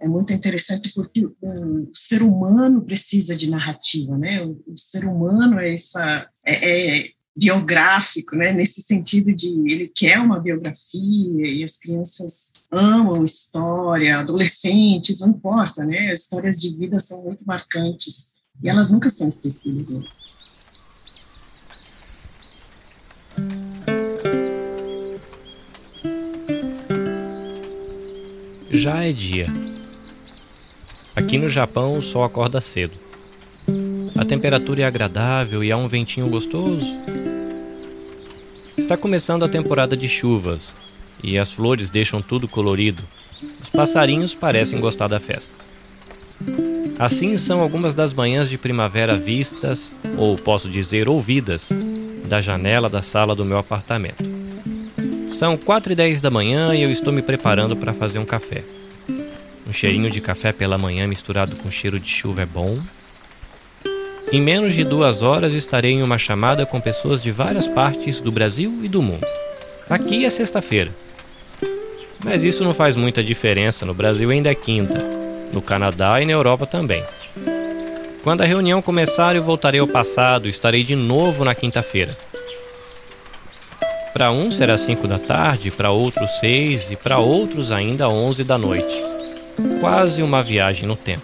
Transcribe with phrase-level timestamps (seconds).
[0.00, 4.42] é muito interessante porque o, ser humano precisa de narrativa, né?
[4.42, 8.52] O, o ser humano é essa é, é, biográfico, né?
[8.52, 15.84] Nesse sentido de ele quer uma biografia e as crianças amam história, adolescentes, não importa,
[15.84, 16.12] né?
[16.12, 19.90] As histórias de vida são muito marcantes e elas nunca são esquecidas.
[19.90, 20.02] Né?
[28.70, 29.67] Já é dia.
[31.18, 32.92] Aqui no Japão o sol acorda cedo.
[34.16, 36.96] A temperatura é agradável e há um ventinho gostoso.
[38.76, 40.76] Está começando a temporada de chuvas
[41.20, 43.02] e as flores deixam tudo colorido.
[43.60, 45.52] Os passarinhos parecem gostar da festa.
[46.96, 51.68] Assim são algumas das manhãs de primavera vistas, ou posso dizer ouvidas,
[52.28, 54.22] da janela da sala do meu apartamento.
[55.32, 58.62] São quatro e dez da manhã e eu estou me preparando para fazer um café.
[59.68, 62.80] Um cheirinho de café pela manhã misturado com cheiro de chuva é bom.
[64.32, 68.32] Em menos de duas horas estarei em uma chamada com pessoas de várias partes do
[68.32, 69.26] Brasil e do mundo.
[69.90, 70.90] Aqui é sexta-feira.
[72.24, 75.04] Mas isso não faz muita diferença, no Brasil ainda é quinta,
[75.52, 77.04] no Canadá e na Europa também.
[78.22, 82.16] Quando a reunião começar, eu voltarei ao passado estarei de novo na quinta-feira.
[84.14, 88.56] Para uns será cinco da tarde, para outros seis e para outros ainda onze da
[88.56, 89.17] noite
[89.80, 91.22] quase uma viagem no tempo.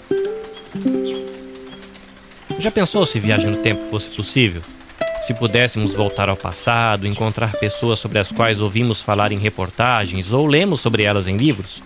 [2.59, 4.63] Já pensou se viagem no tempo fosse possível?
[5.23, 10.47] Se pudéssemos voltar ao passado, encontrar pessoas sobre as quais ouvimos falar em reportagens ou
[10.47, 11.83] lemos sobre elas em livros?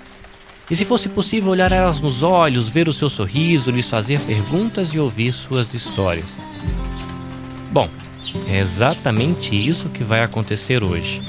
[0.70, 4.92] E se fosse possível olhar elas nos olhos, ver o seu sorriso, lhes fazer perguntas
[4.92, 6.36] e ouvir suas histórias?
[7.72, 7.88] Bom,
[8.50, 11.22] é exatamente isso que vai acontecer hoje.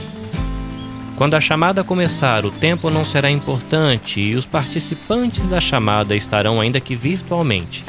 [1.20, 6.62] Quando a chamada começar, o tempo não será importante e os participantes da chamada estarão,
[6.62, 7.84] ainda que virtualmente,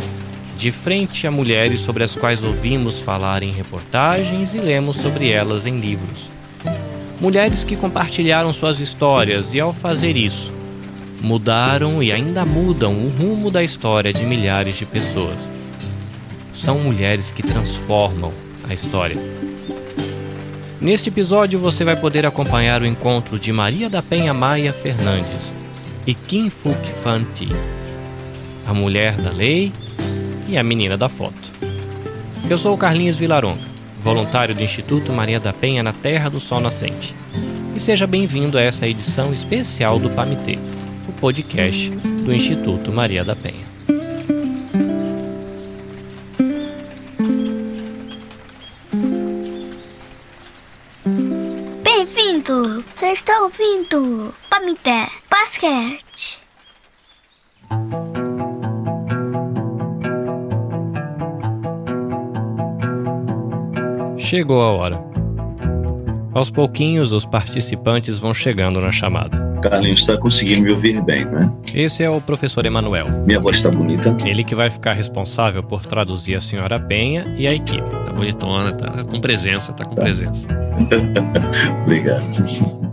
[0.57, 5.65] de frente a mulheres sobre as quais ouvimos falar em reportagens e lemos sobre elas
[5.65, 6.29] em livros.
[7.21, 10.53] Mulheres que compartilharam suas histórias e, ao fazer isso,
[11.21, 15.49] mudaram e ainda mudam o rumo da história de milhares de pessoas.
[16.53, 18.33] São mulheres que transformam
[18.69, 19.50] a história.
[20.81, 25.55] Neste episódio você vai poder acompanhar o encontro de Maria da Penha Maia Fernandes
[26.07, 27.49] e Kim Fuk Fan Ti,
[28.67, 29.75] a mulher da lei
[30.49, 31.53] e a menina da foto.
[32.49, 33.61] Eu sou o Carlinhos Vilaronga,
[34.03, 37.15] voluntário do Instituto Maria da Penha na Terra do Sol Nascente.
[37.77, 40.59] E seja bem-vindo a essa edição especial do PAMITê,
[41.07, 43.70] o podcast do Instituto Maria da Penha.
[53.31, 56.41] Está ouvindo Pamité Basquete.
[64.19, 65.10] Chegou a hora.
[66.33, 69.51] Aos pouquinhos, os participantes vão chegando na chamada.
[69.61, 71.53] Carlinhos está conseguindo me ouvir bem, né?
[71.75, 73.07] Esse é o professor Emanuel.
[73.27, 74.17] Minha voz está bonita.
[74.25, 77.89] Ele que vai ficar responsável por traduzir a senhora Penha e a equipe.
[77.91, 80.03] Tá bonitona, tá com presença, tá com tá.
[80.03, 80.47] presença.
[81.83, 82.25] Obrigado.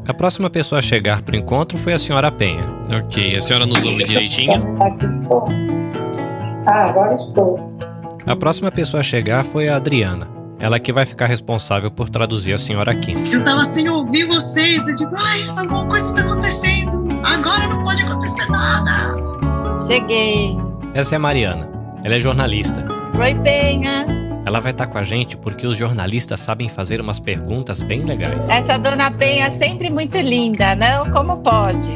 [0.07, 2.65] A próxima pessoa a chegar para o encontro foi a senhora Penha.
[2.91, 4.81] Ok, a senhora nos ouve direitinho?
[4.81, 5.45] Aqui estou.
[6.65, 7.77] Ah, agora estou.
[8.25, 10.36] A próxima pessoa a chegar foi a Adriana.
[10.59, 13.15] Ela que vai ficar responsável por traduzir a senhora Kim.
[13.31, 14.87] Eu tava sem ouvir vocês.
[14.87, 17.07] Eu digo, ai, alguma coisa está acontecendo.
[17.23, 19.15] Agora não pode acontecer nada.
[19.85, 20.57] Cheguei.
[20.93, 21.69] Essa é a Mariana.
[22.03, 22.83] Ela é jornalista.
[23.19, 24.05] Oi, Penha.
[24.47, 28.47] Ela vai estar com a gente porque os jornalistas sabem fazer umas perguntas bem legais.
[28.49, 31.11] Essa dona Penha é sempre muito linda, não?
[31.11, 31.95] Como pode?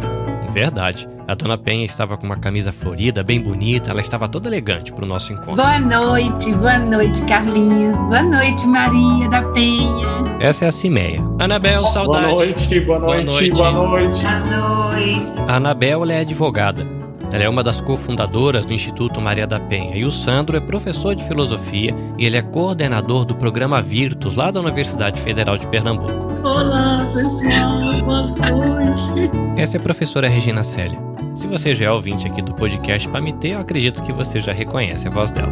[0.52, 1.08] Verdade.
[1.32, 5.06] A dona Penha estava com uma camisa florida, bem bonita, ela estava toda elegante para
[5.06, 5.56] o nosso encontro.
[5.56, 7.98] Boa noite, boa noite, Carlinhos.
[8.00, 10.08] Boa noite, Maria da Penha.
[10.42, 11.20] Essa é a Cimeia.
[11.40, 12.26] Anabel, saudade.
[12.26, 13.72] Boa noite, boa noite, boa noite.
[13.72, 14.22] Boa noite.
[14.22, 15.42] Boa noite.
[15.48, 16.86] A Anabel é advogada.
[17.32, 21.16] Ela é uma das cofundadoras do Instituto Maria da Penha e o Sandro é professor
[21.16, 26.28] de filosofia e ele é coordenador do programa Virtus lá da Universidade Federal de Pernambuco.
[26.44, 29.32] Olá, pessoal, boa noite.
[29.56, 31.11] Essa é a professora Regina Célia.
[31.42, 35.08] Se você já é ouvinte aqui do podcast Pamitê, eu acredito que você já reconhece
[35.08, 35.52] a voz dela.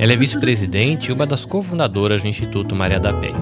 [0.00, 3.36] Ela é vice-presidente e uma das cofundadoras do Instituto Maria da Penha.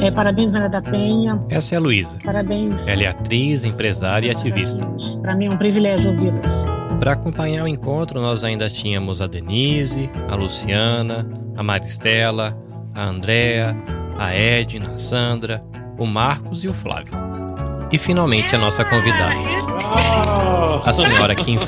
[0.00, 1.44] É, parabéns, Maria da Penha.
[1.50, 2.16] Essa é a Luísa.
[2.24, 2.86] Parabéns.
[2.86, 4.88] Ela é atriz, empresária e ativista.
[5.20, 6.64] Para mim é um privilégio ouvi-las.
[7.00, 12.56] Para acompanhar o encontro, nós ainda tínhamos a Denise, a Luciana, a Maristela,
[12.94, 13.76] a Andréa,
[14.16, 15.64] a Edna, a Sandra,
[15.98, 17.12] o Marcos e o Flávio.
[17.90, 19.77] E finalmente a nossa convidada.
[20.84, 21.66] A senhora Kim Fu.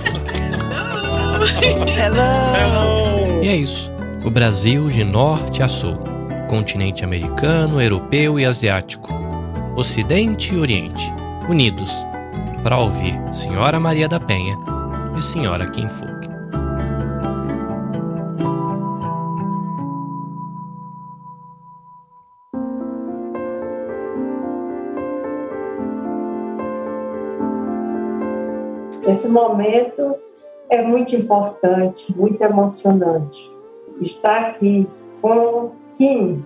[1.99, 3.43] Hello.
[3.43, 3.91] E é isso.
[4.25, 5.97] O Brasil de norte a sul.
[6.49, 9.09] Continente americano, europeu e asiático.
[9.77, 11.11] Ocidente e Oriente.
[11.49, 11.91] Unidos.
[12.63, 14.57] Para ouvir Senhora Maria da Penha
[15.17, 16.20] e Senhora Kim Fu.
[29.11, 30.21] Esse momento
[30.69, 33.51] é muito importante, muito emocionante.
[34.01, 34.89] Estar aqui
[35.21, 36.45] com Kim,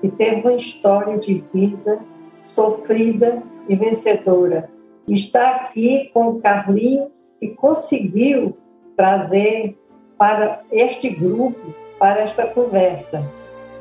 [0.00, 1.98] que teve uma história de vida
[2.40, 4.70] sofrida e vencedora.
[5.08, 8.56] Estar aqui com Carlinhos, que conseguiu
[8.96, 9.76] trazer
[10.16, 13.28] para este grupo, para esta conversa.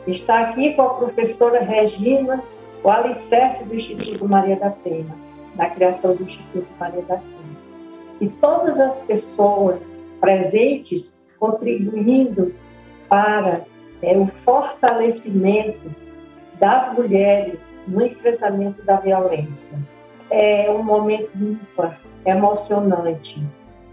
[0.07, 2.43] Estar aqui com a professora Regina,
[2.83, 5.15] o alicerce do Instituto Maria da Penha,
[5.53, 7.32] da criação do Instituto Maria da Penha
[8.21, 12.53] e todas as pessoas presentes contribuindo
[13.09, 13.65] para
[14.01, 15.93] é, o fortalecimento
[16.59, 19.77] das mulheres no enfrentamento da violência.
[20.29, 23.41] É um momento ímpar, emocionante.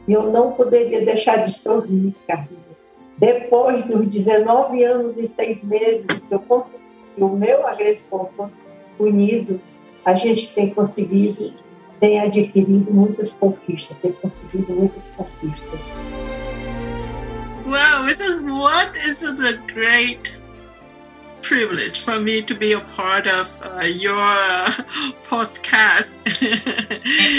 [0.07, 2.95] E eu não poderia deixar de sorrir, Carlinhos.
[3.19, 6.79] Depois dos 19 anos e seis meses que eu consegui,
[7.19, 9.61] o meu agressor fosse punido,
[10.05, 11.53] a gente tem conseguido
[12.01, 15.81] tem adquirido muitas conquistas, tem conseguido muitas conquistas.
[17.67, 20.39] Wow, this is what is it a great
[21.43, 24.83] privilege for me to be a part of uh, your uh,
[25.29, 26.23] podcast.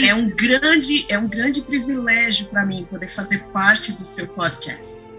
[0.03, 4.27] é, é, um grande é um grande privilégio para mim poder fazer parte do seu
[4.27, 5.15] podcast.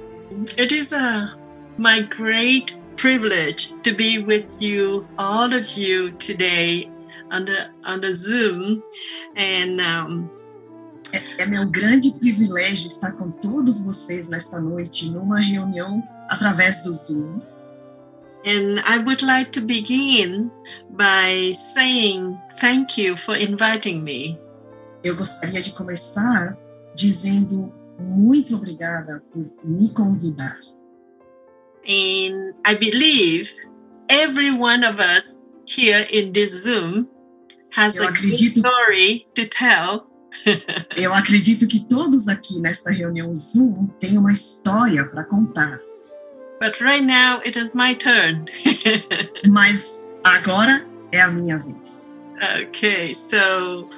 [0.56, 1.36] It is a
[1.78, 6.91] my great privilege to be with you, all of you today
[7.32, 8.79] on the, on the Zoom.
[9.37, 10.29] And, um,
[11.12, 16.93] é, é meu grande privilégio estar com todos vocês nesta noite numa reunião através do
[16.93, 17.40] Zoom.
[18.44, 20.50] And I would like to begin
[20.90, 24.38] by saying thank you for inviting me.
[25.05, 26.56] Eu gostaria de começar
[26.96, 30.58] dizendo muito obrigada por me convidar.
[31.87, 33.55] And I believe
[34.08, 37.06] every one of us here in this Zoom
[37.76, 40.06] has eu a acredito, story to tell.
[40.96, 45.80] eu acredito que todos aqui nesta reunião Zoom têm uma história para contar.
[46.60, 48.46] But right now it is my turn.
[49.48, 52.12] Mas agora é a minha vez.
[52.60, 53.88] Okay, so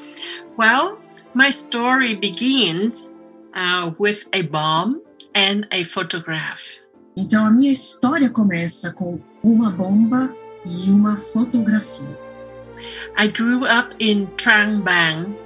[0.59, 0.99] well,
[1.35, 3.11] my story begins
[3.55, 5.01] uh, with a bomb
[5.35, 6.81] and a photograph.
[7.17, 10.35] Então a minha história começa com uma bomba
[10.67, 12.24] e uma fotografia.
[13.17, 15.37] I grew up in Trang Bang,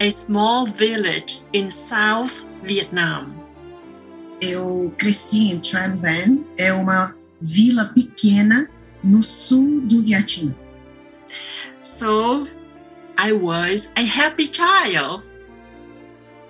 [0.00, 3.34] a small village in South Vietnam.
[4.40, 8.68] Eu cresci em Trang Bang, é uma vila pequena
[9.02, 10.54] no sul do Vietnã.
[11.80, 12.46] So,
[13.16, 15.22] I was a happy child.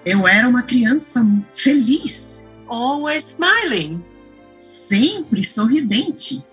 [0.04, 2.44] Eu era uma criança feliz.
[2.68, 4.04] Always smiling.
[4.58, 6.44] Sempre sorridente.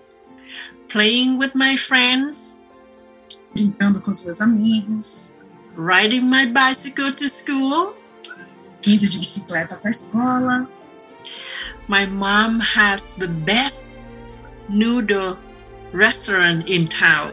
[0.88, 2.60] Playing with my friends
[3.54, 5.40] brincando com os meus amigos,
[5.76, 7.94] riding my bicycle to school,
[8.86, 10.68] indo de bicicleta para a escola.
[11.88, 13.86] My mom has the best
[14.68, 15.38] noodle
[15.92, 17.32] restaurant in town.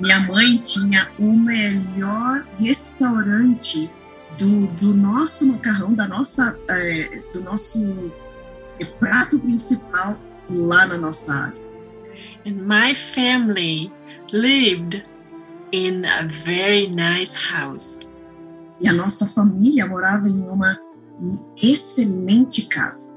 [0.00, 3.90] Minha mãe tinha o melhor restaurante
[4.38, 8.12] do, do nosso macarrão, da nossa, é, do nosso
[9.00, 10.16] prato principal
[10.48, 11.68] lá na nossa área.
[12.46, 13.92] And my family
[14.32, 15.04] lived
[15.72, 18.00] in a very nice house.
[18.80, 20.78] E a nossa família morava em uma
[21.60, 23.16] excelente casa.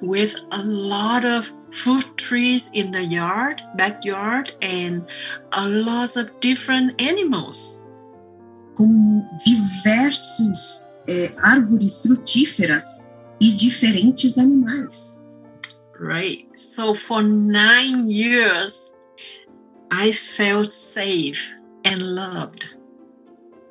[0.00, 5.04] With a lot of fruit trees in the yard, backyard, and
[5.52, 7.82] a lot of different animals.
[8.74, 15.24] Com diversos é, árvores frutíferas e diferentes animais.
[15.98, 16.48] Right.
[16.56, 18.92] So for nine years,
[19.94, 22.64] I felt safe and loved.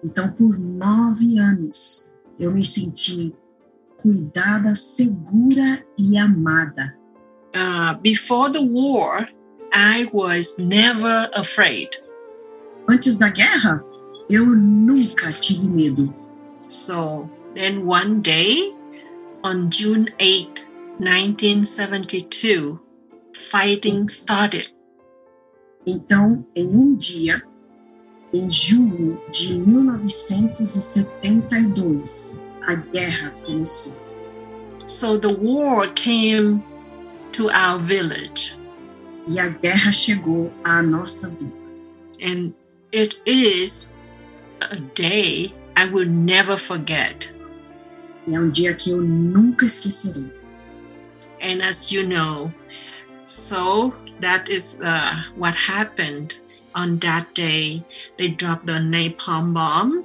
[0.04, 3.34] Então, por nove anos, eu me senti
[3.98, 6.96] cuidada, segura e amada.
[7.56, 9.28] Uh, before the war,
[9.74, 11.90] I was never afraid.
[12.88, 13.84] Antes da guerra,
[14.30, 16.14] eu nunca tive medo.
[16.70, 18.72] So, then one day,
[19.44, 20.68] on June 8,
[21.00, 22.80] 1972,
[23.34, 24.72] fighting started.
[25.86, 27.44] Então, em um dia,
[28.34, 34.00] em julho de 1972, a guerra começou.
[34.86, 36.62] So the war came
[37.34, 38.58] to our village.
[39.28, 41.52] E a guerra chegou à nossa vida.
[42.22, 42.54] And
[42.94, 43.92] it is
[44.62, 47.36] a day I will never forget.
[48.28, 50.32] E é um dia que eu nunca esquecerei.
[51.42, 52.52] And as you know,
[53.26, 56.40] so that is uh, what happened
[56.74, 57.84] on that day.
[58.18, 60.04] They dropped the napalm bomb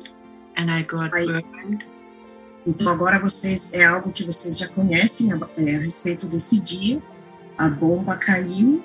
[0.56, 1.84] and I got Aí, burned.
[2.66, 7.00] Então agora vocês é algo que vocês já conhecem a, é, a respeito desse dia.
[7.56, 8.82] A bomba caiu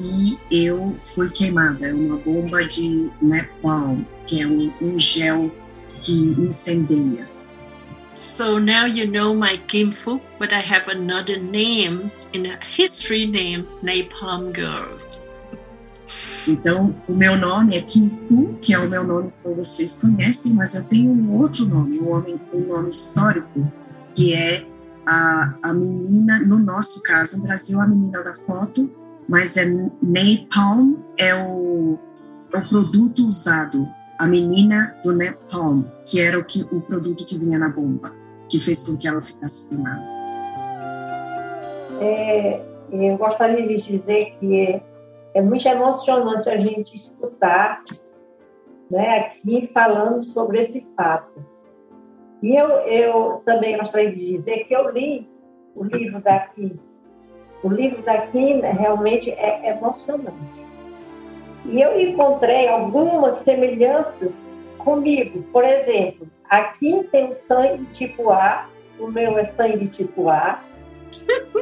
[0.00, 1.86] e eu fui queimada.
[1.86, 5.54] É uma bomba de napalm, que é um, um gel
[6.00, 7.33] que incendeia.
[8.16, 13.66] So now you know my Fook, but I have another name in a history name,
[13.82, 14.98] Napalm Girl.
[16.46, 20.52] Então, o meu nome é Kim Fu, que é o meu nome que vocês conhecem,
[20.52, 23.72] mas eu tenho um outro nome, um nome, um nome histórico,
[24.14, 24.66] que é
[25.06, 28.90] a, a menina, no nosso caso, no Brasil, a menina da foto,
[29.28, 29.64] mas é
[30.02, 31.98] Napalm, é o,
[32.52, 37.38] é o produto usado, a menina do Napalm, que era o, que, o produto que
[37.38, 38.12] vinha na bomba,
[38.48, 40.02] que fez com que ela ficasse queimada.
[42.00, 42.60] É,
[42.92, 44.82] eu gostaria de dizer que é,
[45.34, 47.82] é muito emocionante a gente escutar
[48.90, 51.44] né, aqui falando sobre esse fato.
[52.42, 55.28] E eu, eu também gostaria de dizer que eu li
[55.74, 56.78] o livro daqui.
[57.62, 60.63] O livro daqui realmente é emocionante.
[61.64, 65.42] E eu encontrei algumas semelhanças comigo.
[65.52, 68.68] Por exemplo, aqui tem o sangue tipo A,
[68.98, 70.62] o meu é sangue tipo A.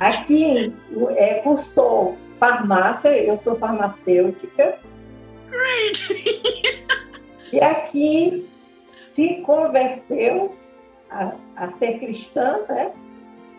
[0.00, 0.74] Aqui
[1.16, 4.78] é cursou farmácia, eu sou farmacêutica.
[7.52, 8.50] E aqui
[8.98, 10.54] se converteu
[11.08, 12.92] a, a ser cristã, né?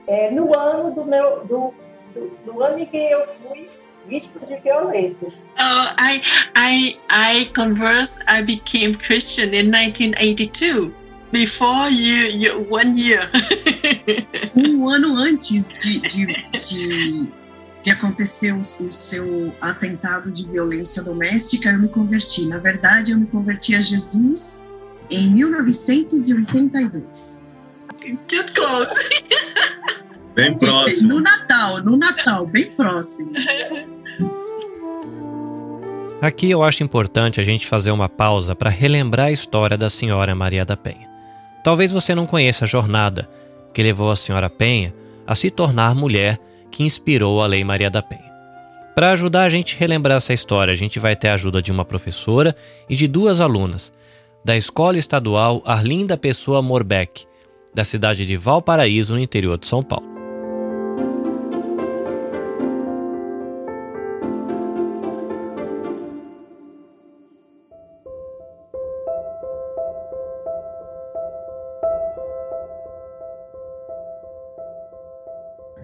[0.07, 1.73] É, no ano do meu do,
[2.13, 3.69] do, do ano em que eu fui
[4.07, 5.27] vítima de violência.
[5.59, 6.21] Oh, I,
[6.55, 10.93] I, I conversed, I became Christian in 1982.
[11.31, 13.29] Before you, you one year.
[14.55, 17.27] um ano antes de, de, de,
[17.83, 22.45] de acontecer o, o, seu atentado de violência doméstica, eu me converti.
[22.45, 24.65] Na verdade, eu me converti a Jesus
[25.09, 27.49] em 1982.
[28.27, 28.95] Too close.
[30.35, 31.15] Bem próximo.
[31.15, 33.33] No Natal, no Natal, bem próximo.
[36.21, 40.33] Aqui eu acho importante a gente fazer uma pausa para relembrar a história da senhora
[40.33, 41.09] Maria da Penha.
[41.63, 43.29] Talvez você não conheça a jornada
[43.73, 44.93] que levou a senhora Penha
[45.27, 46.39] a se tornar mulher
[46.71, 48.33] que inspirou a Lei Maria da Penha.
[48.95, 51.71] Para ajudar a gente a relembrar essa história, a gente vai ter a ajuda de
[51.71, 52.55] uma professora
[52.89, 53.91] e de duas alunas
[54.43, 57.25] da Escola Estadual Arlinda Pessoa Morbeck,
[57.73, 60.14] da cidade de Valparaíso, no interior de São Paulo.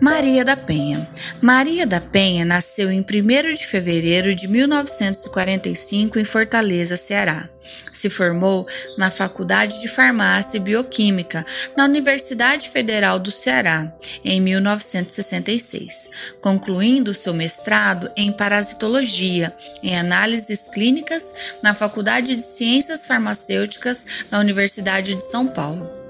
[0.01, 1.08] Maria da Penha.
[1.39, 7.48] Maria da Penha nasceu em 1 de fevereiro de 1945 em Fortaleza, Ceará.
[7.91, 8.67] Se formou
[8.98, 11.46] na Faculdade de Farmácia e Bioquímica
[11.77, 13.93] na Universidade Federal do Ceará
[14.25, 16.10] em 1966,
[16.41, 25.13] concluindo seu mestrado em parasitologia em análises clínicas na Faculdade de Ciências Farmacêuticas da Universidade
[25.13, 26.00] de São Paulo.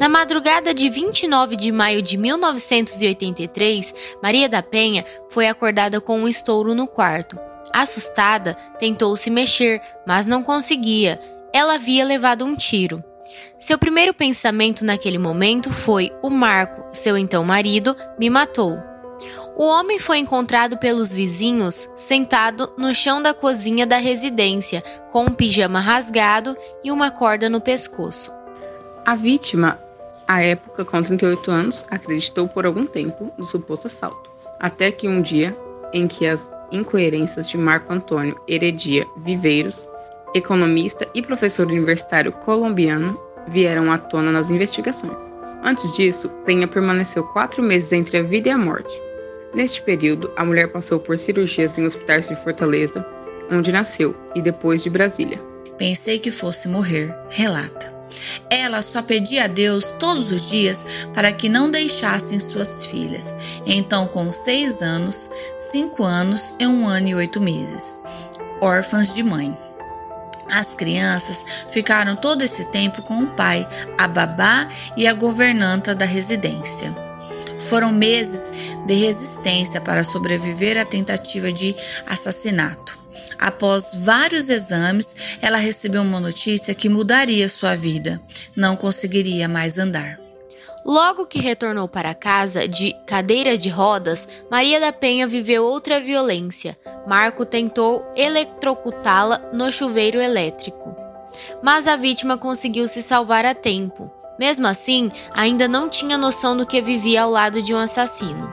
[0.00, 6.28] Na madrugada de 29 de maio de 1983, Maria da Penha foi acordada com um
[6.28, 7.38] estouro no quarto.
[7.72, 11.20] Assustada, tentou se mexer, mas não conseguia.
[11.52, 13.02] Ela havia levado um tiro.
[13.56, 18.78] Seu primeiro pensamento naquele momento foi: o Marco, seu então marido, me matou.
[19.56, 24.82] O homem foi encontrado pelos vizinhos sentado no chão da cozinha da residência,
[25.12, 28.32] com um pijama rasgado e uma corda no pescoço.
[29.06, 29.78] A vítima,
[30.26, 35.20] à época com 38 anos, acreditou por algum tempo no suposto assalto, até que um
[35.20, 35.56] dia,
[35.92, 39.88] em que as incoerências de Marco Antônio Heredia Viveiros,
[40.34, 45.32] economista e professor universitário colombiano, vieram à tona nas investigações.
[45.62, 49.00] Antes disso, Penha permaneceu quatro meses entre a vida e a morte.
[49.54, 53.06] Neste período, a mulher passou por cirurgias em hospitais de Fortaleza,
[53.50, 55.40] onde nasceu, e depois de Brasília.
[55.78, 57.93] Pensei que fosse morrer, relata.
[58.50, 63.36] Ela só pedia a Deus todos os dias para que não deixassem suas filhas.
[63.66, 68.00] Então, com seis anos, cinco anos e um ano e oito meses,
[68.60, 69.56] órfãs de mãe.
[70.50, 73.66] As crianças ficaram todo esse tempo com o pai,
[73.98, 76.94] a babá e a governanta da residência.
[77.58, 78.52] Foram meses
[78.86, 81.74] de resistência para sobreviver à tentativa de
[82.06, 83.03] assassinato.
[83.38, 88.20] Após vários exames, ela recebeu uma notícia que mudaria sua vida.
[88.56, 90.18] Não conseguiria mais andar.
[90.84, 96.76] Logo que retornou para casa de cadeira de rodas, Maria da Penha viveu outra violência.
[97.06, 100.94] Marco tentou eletrocutá-la no chuveiro elétrico.
[101.62, 104.10] Mas a vítima conseguiu se salvar a tempo.
[104.38, 108.52] Mesmo assim, ainda não tinha noção do que vivia ao lado de um assassino.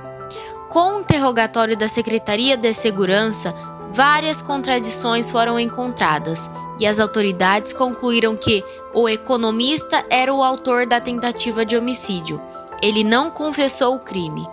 [0.70, 3.54] Com o interrogatório da Secretaria de Segurança,
[3.94, 11.00] várias contradições foram encontradas e as autoridades concluíram que o economista era o autor da
[11.00, 12.42] tentativa de homicídio.
[12.82, 14.48] Ele não confessou o crime.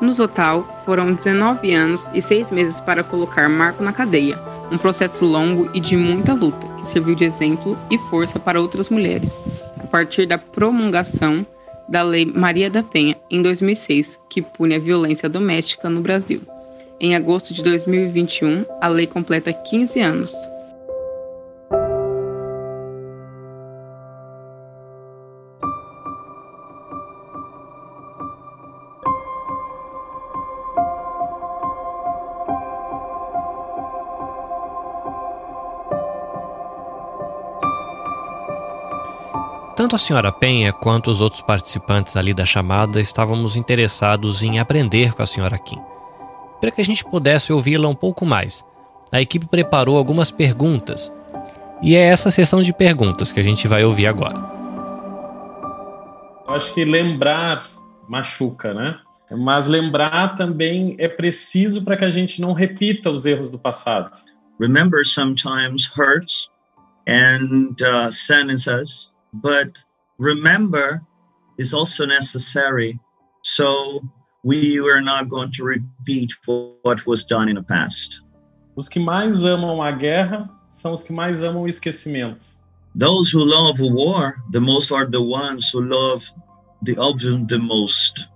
[0.00, 4.38] No total, foram 19 anos e 6 meses para colocar Marco na cadeia,
[4.72, 8.88] um processo longo e de muita luta, que serviu de exemplo e força para outras
[8.88, 9.42] mulheres,
[9.78, 11.46] a partir da promulgação
[11.86, 16.40] da Lei Maria da Penha, em 2006, que pune a violência doméstica no Brasil.
[17.02, 20.34] Em agosto de 2021, a lei completa 15 anos.
[39.74, 45.14] Tanto a senhora Penha quanto os outros participantes ali da chamada estávamos interessados em aprender
[45.14, 45.89] com a senhora Kim.
[46.60, 48.64] Para que a gente pudesse ouvi-la um pouco mais,
[49.10, 51.12] a equipe preparou algumas perguntas.
[51.82, 54.38] E é essa sessão de perguntas que a gente vai ouvir agora.
[56.46, 57.64] Eu acho que lembrar
[58.08, 58.98] machuca, né?
[59.30, 64.10] Mas lembrar também é preciso para que a gente não repita os erros do passado.
[64.58, 66.50] Remember sometimes hurts
[67.08, 69.82] and uh, sentences, but
[70.18, 71.00] remember
[71.56, 72.98] is also necessary.
[73.42, 74.02] So
[74.42, 76.32] we were not going to repeat
[76.82, 78.20] what was done in the past.
[78.76, 82.56] Os que mais amam a guerra são os que mais amam o esquecimento.
[82.94, 86.28] Those who love war the most are the ones who love
[86.82, 88.28] the oblivion the most.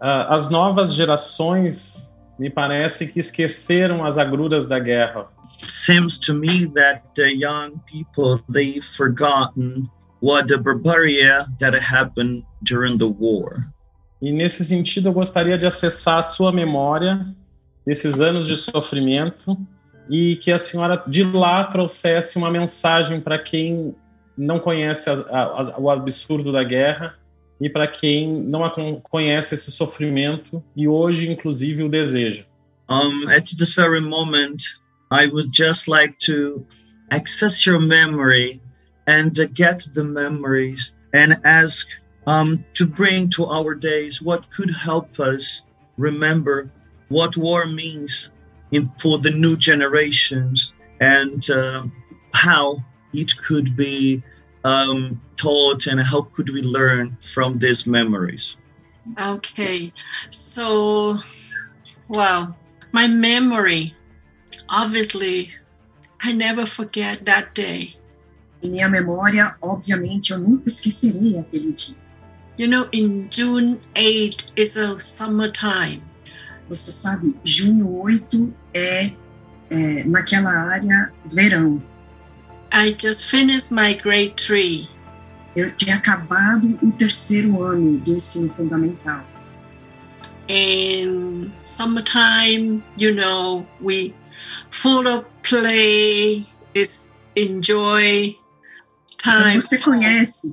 [0.00, 5.26] Uh, as novas gerações me parece que esqueceram as agruras da guerra.
[5.66, 9.90] Seems to me that the young people they've forgotten
[10.20, 13.66] what the barbaria that happened during the war.
[14.20, 17.26] E nesse sentido, eu gostaria de acessar a sua memória
[17.86, 19.56] desses anos de sofrimento
[20.10, 23.94] e que a senhora de lá trouxesse uma mensagem para quem
[24.36, 25.08] não conhece
[25.78, 27.14] o absurdo da guerra
[27.60, 28.70] e para quem não
[29.02, 32.44] conhece esse sofrimento e hoje, inclusive, o deseja.
[32.88, 34.62] Um, at this very moment,
[35.10, 36.64] I would just like to
[37.10, 38.60] access your memory
[39.06, 41.88] and get the memories and ask
[42.28, 45.62] um, to bring to our days what could help us
[45.96, 46.70] remember
[47.08, 48.30] what war means
[48.70, 51.84] in, for the new generations and uh,
[52.34, 52.76] how
[53.14, 54.22] it could be
[54.64, 58.58] um, taught and how could we learn from these memories.
[59.18, 59.90] Okay,
[60.28, 61.16] so,
[62.08, 62.54] well,
[62.92, 63.94] my memory,
[64.68, 65.50] obviously,
[66.20, 67.96] I never forget that day.
[68.62, 71.96] Em minha memória, obviamente, eu nunca esqueceria aquele dia.
[72.58, 76.02] You know, in June 8 is a summertime.
[76.68, 79.12] Você sabe, junho 8 é,
[79.70, 81.80] é naquela área verão.
[82.72, 84.88] I just finished my grade 3.
[85.54, 89.24] Eu tinha acabado o terceiro ano do ensino fundamental.
[90.50, 94.12] And summertime, you know, we
[94.70, 96.44] full of play,
[96.74, 98.36] is enjoy
[99.16, 99.50] time.
[99.50, 100.52] Então você conhece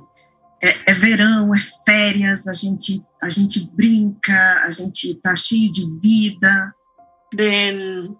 [0.62, 5.84] é, é, verão, é férias, a gente, a gente brinca, a gente tá cheio de
[6.00, 6.74] vida.
[7.36, 8.16] Then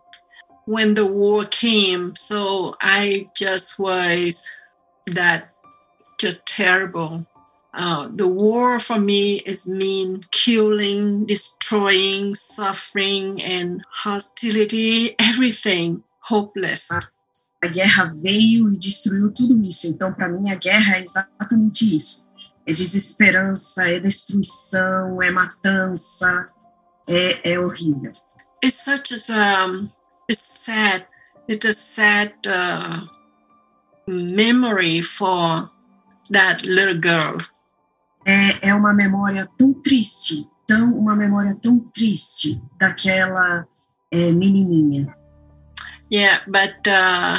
[0.66, 4.52] when the war came, so I just was
[5.14, 5.54] that
[6.18, 7.26] just terrible.
[7.72, 16.90] Uh, the war for me is mean killing, destroying, suffering, and hostility, everything hopeless.
[17.62, 19.86] A guerra veio e destruiu tudo isso.
[19.86, 22.26] Então, para mim, a guerra é exatamente isso
[22.66, 26.46] é desesperança, é destruição, é matança,
[27.08, 28.10] é, é horrível.
[28.62, 29.88] It's such a um,
[30.28, 31.06] it's sad.
[31.48, 33.06] It's a sad uh,
[34.08, 35.70] memory for
[36.30, 37.38] that little girl.
[38.26, 43.64] É, é uma memória tão triste, tão uma memória tão triste daquela
[44.10, 45.15] é, menininha.
[46.08, 47.38] Yeah, but uh,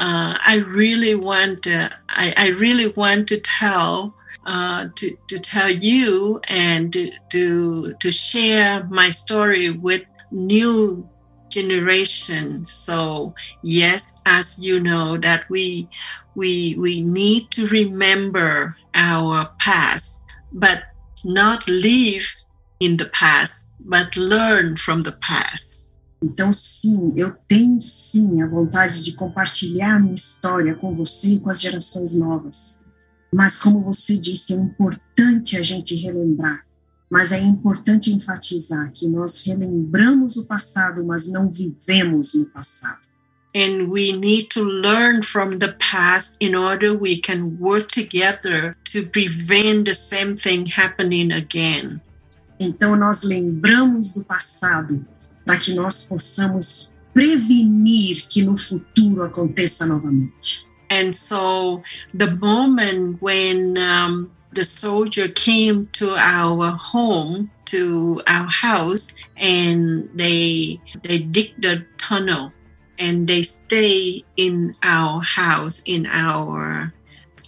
[0.00, 4.14] uh, I really want uh, I, I really want to tell
[4.46, 11.08] uh, to, to tell you and to, to to share my story with new
[11.50, 12.64] generation.
[12.64, 15.88] So yes, as you know that we
[16.34, 20.82] we we need to remember our past, but
[21.24, 22.32] not live
[22.80, 25.77] in the past, but learn from the past.
[26.22, 31.40] Então, sim, eu tenho sim a vontade de compartilhar a minha história com você e
[31.40, 32.82] com as gerações novas.
[33.32, 36.64] Mas, como você disse, é importante a gente relembrar.
[37.10, 43.08] Mas é importante enfatizar que nós relembramos o passado, mas não vivemos no passado.
[43.56, 49.08] And we need to learn from the past in order we can work together to
[49.08, 52.00] prevent the same thing happening again.
[52.60, 55.04] Então, nós lembramos do passado
[55.48, 60.68] para que nós possamos prevenir que no futuro aconteça novamente.
[60.90, 61.82] And so,
[62.12, 70.78] the moment when um, the soldier came to our home, to our house, and they
[71.02, 72.52] they dig the tunnel,
[72.98, 76.92] and they stay in our house, in our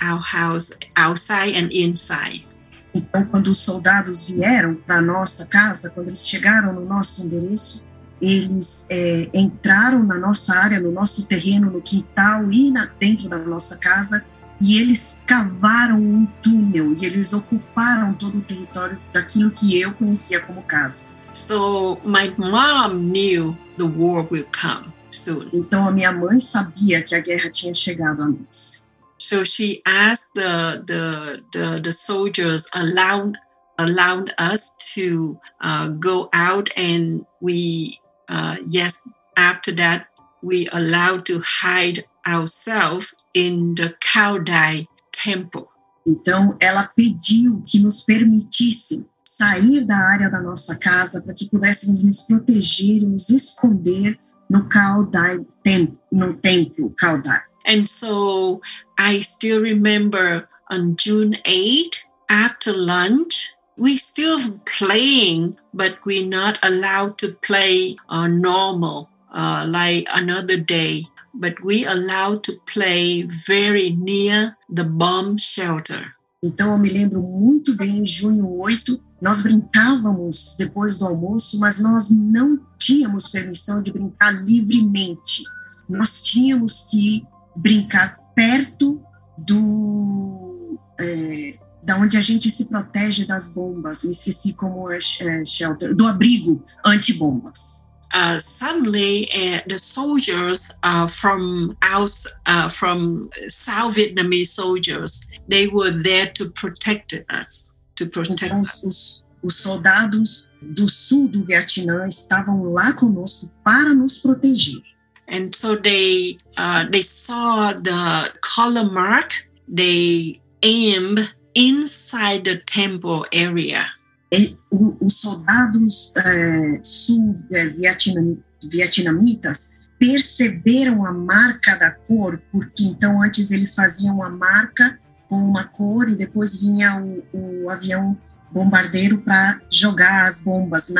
[0.00, 2.46] our house, outside and inside.
[2.94, 7.84] Então, quando os soldados vieram para nossa casa, quando eles chegaram no nosso endereço,
[8.20, 13.38] eles é, entraram na nossa área, no nosso terreno, no quintal e na, dentro da
[13.38, 14.24] nossa casa,
[14.60, 20.40] e eles cavaram um túnel e eles ocuparam todo o território daquilo que eu conhecia
[20.40, 21.08] como casa.
[21.32, 25.48] So my mom knew the war will come soon.
[25.52, 28.90] Então a minha mãe sabia que a guerra tinha chegado a nós.
[29.18, 33.36] So she asked the the the, the soldiers allowed
[33.78, 37.99] allowed us to uh, go out and we
[38.30, 39.02] uh, yes,
[39.36, 40.06] after that,
[40.42, 45.68] we allowed to hide ourselves in the Kaudai temple.
[46.06, 52.04] Então, ela pediu que nos permitisse sair da área da nossa casa para que pudéssemos
[52.04, 57.42] nos proteger e nos esconder no Kaudai tem, no templo Kaudai.
[57.66, 58.60] And so
[58.98, 67.16] I still remember on June 8 after lunch we still playing, but we're not allowed
[67.16, 71.06] to play uh, normal uh, like another day.
[71.32, 76.14] But we allowed to play very near the bomb shelter.
[76.44, 81.80] Então eu me lembro muito bem, em junho 8, nós brincávamos depois do almoço, mas
[81.80, 85.42] nós não tínhamos permissão de brincar livremente.
[85.88, 89.02] Nós tínhamos que brincar perto
[89.38, 94.04] do é, da onde a gente se protege das bombas.
[94.04, 97.90] Me esqueci como é, é shelter, do abrigo anti-bombas.
[98.12, 102.10] Uh, suddenly, uh, the soldiers uh, from out,
[102.46, 108.82] uh, from South Vietnamese soldiers, they were there to protect us, to protect então, us.
[108.82, 114.82] Os, os soldados do sul do Vietnã estavam lá conosco para nos proteger.
[115.28, 119.46] And so they uh, they saw the color mark.
[119.68, 123.86] They aimed inside the temple area.
[124.32, 134.22] E, os soldados é, sul-vietnamitas perceberam a marca da cor, porque então antes eles faziam
[134.22, 134.96] a marca
[135.28, 138.16] com uma cor e depois vinha o, o avião
[138.52, 140.92] bombardeiro para jogar as bombas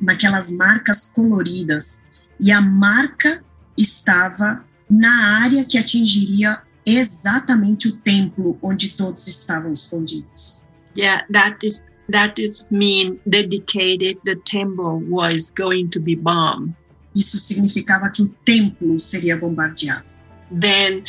[0.00, 2.04] naquelas marcas coloridas.
[2.40, 3.44] E a marca
[3.76, 10.64] estava na área que atingiria exatamente o templo onde todos estavam escondidos.
[10.96, 16.74] Yeah, that is that is mean dedicated the temple was going to be bombed.
[17.14, 20.14] Isso significava que o templo seria bombardeado.
[20.50, 21.04] Then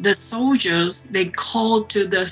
[0.00, 2.24] the soldiers they called to the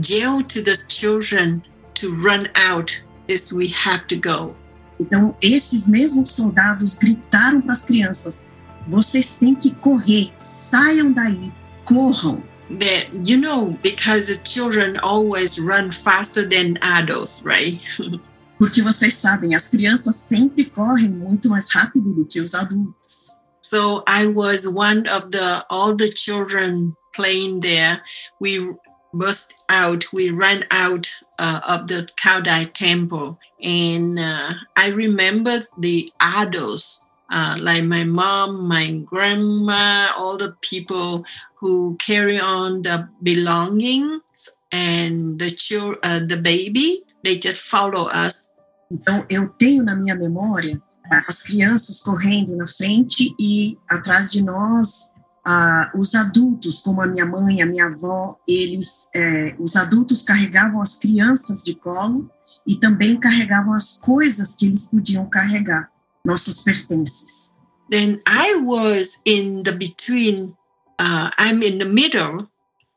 [0.00, 1.62] jail to the children
[1.94, 4.54] to run out as we have to go.
[5.00, 11.52] Então esses mesmos soldados gritaram para as crianças: vocês têm que correr, saiam daí,
[11.86, 12.42] corram.
[12.68, 17.80] That you know, because the children always run faster than adults, right?
[18.58, 23.36] Porque vocês sabem, as crianças sempre correm muito mais rápido do que os adultos.
[23.60, 28.00] So I was one of the all the children playing there.
[28.40, 28.74] We
[29.12, 30.04] burst out.
[30.12, 37.56] We ran out uh, of the Kaudai temple, and uh, I remember the adults, uh,
[37.60, 41.24] like my mom, my grandma, all the people
[41.60, 48.50] who carry on the belongings and the child, uh, the baby, they just follow us.
[48.90, 50.80] Então eu tenho na minha memória
[51.26, 55.14] as crianças correndo na frente e atrás de nós
[55.48, 60.82] ah, os adultos, como a minha mãe, a minha avó, eles, é, os adultos carregavam
[60.82, 62.28] as crianças de colo
[62.66, 65.88] e também carregavam as coisas que eles podiam carregar,
[66.26, 67.56] nossos pertences.
[67.90, 70.56] Then I was in the between,
[70.98, 72.50] uh, I'm in the middle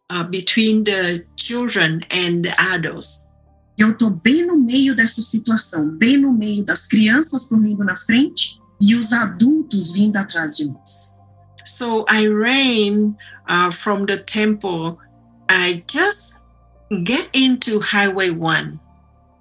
[0.09, 3.25] uh, between the children and the adults.
[3.77, 8.59] Eu estou bem no meio dessa situação, bem no meio das crianças correndo na frente
[8.81, 11.21] e os adultos vindo atrás de nós.
[11.65, 13.15] So I ran
[13.47, 14.97] uh, from the temple.
[15.47, 16.39] I just
[17.05, 18.79] get into Highway 1.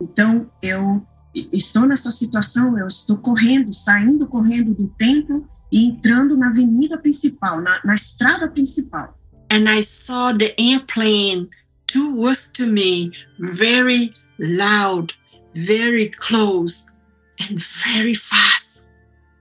[0.00, 6.48] Então eu estou nessa situação, eu estou correndo, saindo correndo do templo e entrando na
[6.48, 9.16] avenida principal, na, na estrada principal.
[9.50, 11.48] And I saw the airplane
[11.86, 15.14] towards to me, very loud,
[15.54, 16.92] very close,
[17.40, 18.88] and very fast.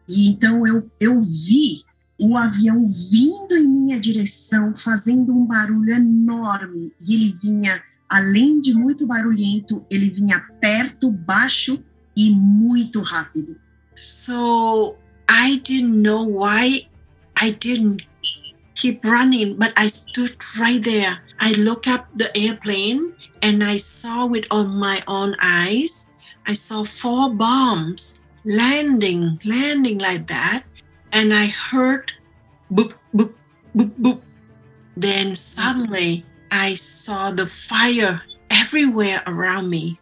[0.08, 1.84] E então eu, eu vi
[2.20, 8.74] o avião vindo em minha direção, fazendo um barulho enorme, e ele vinha, além de
[8.74, 11.84] muito barulhento, ele vinha perto, baixo
[12.16, 13.58] e muito rápido.
[13.96, 14.96] So
[15.30, 16.88] I didn't know why
[17.40, 18.08] I didn't
[18.76, 21.20] keep running, but I stood right there.
[21.40, 26.10] I looked up the airplane and I saw with on my own eyes.
[26.48, 30.64] I saw four bombs landing, landing like that.
[31.12, 32.12] And I heard
[32.72, 33.34] boop, boop,
[33.76, 34.22] boop, boop.
[34.96, 39.98] Then suddenly I saw the fire everywhere around me.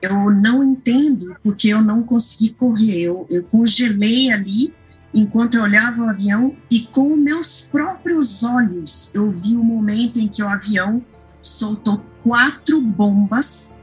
[0.00, 3.02] Eu não entendo porque eu não consegui correr.
[3.02, 4.74] Eu, eu congelei ali
[5.12, 10.28] enquanto eu olhava o avião e com meus próprios olhos eu vi o momento em
[10.28, 11.02] que o avião
[11.40, 13.80] soltou quatro bombas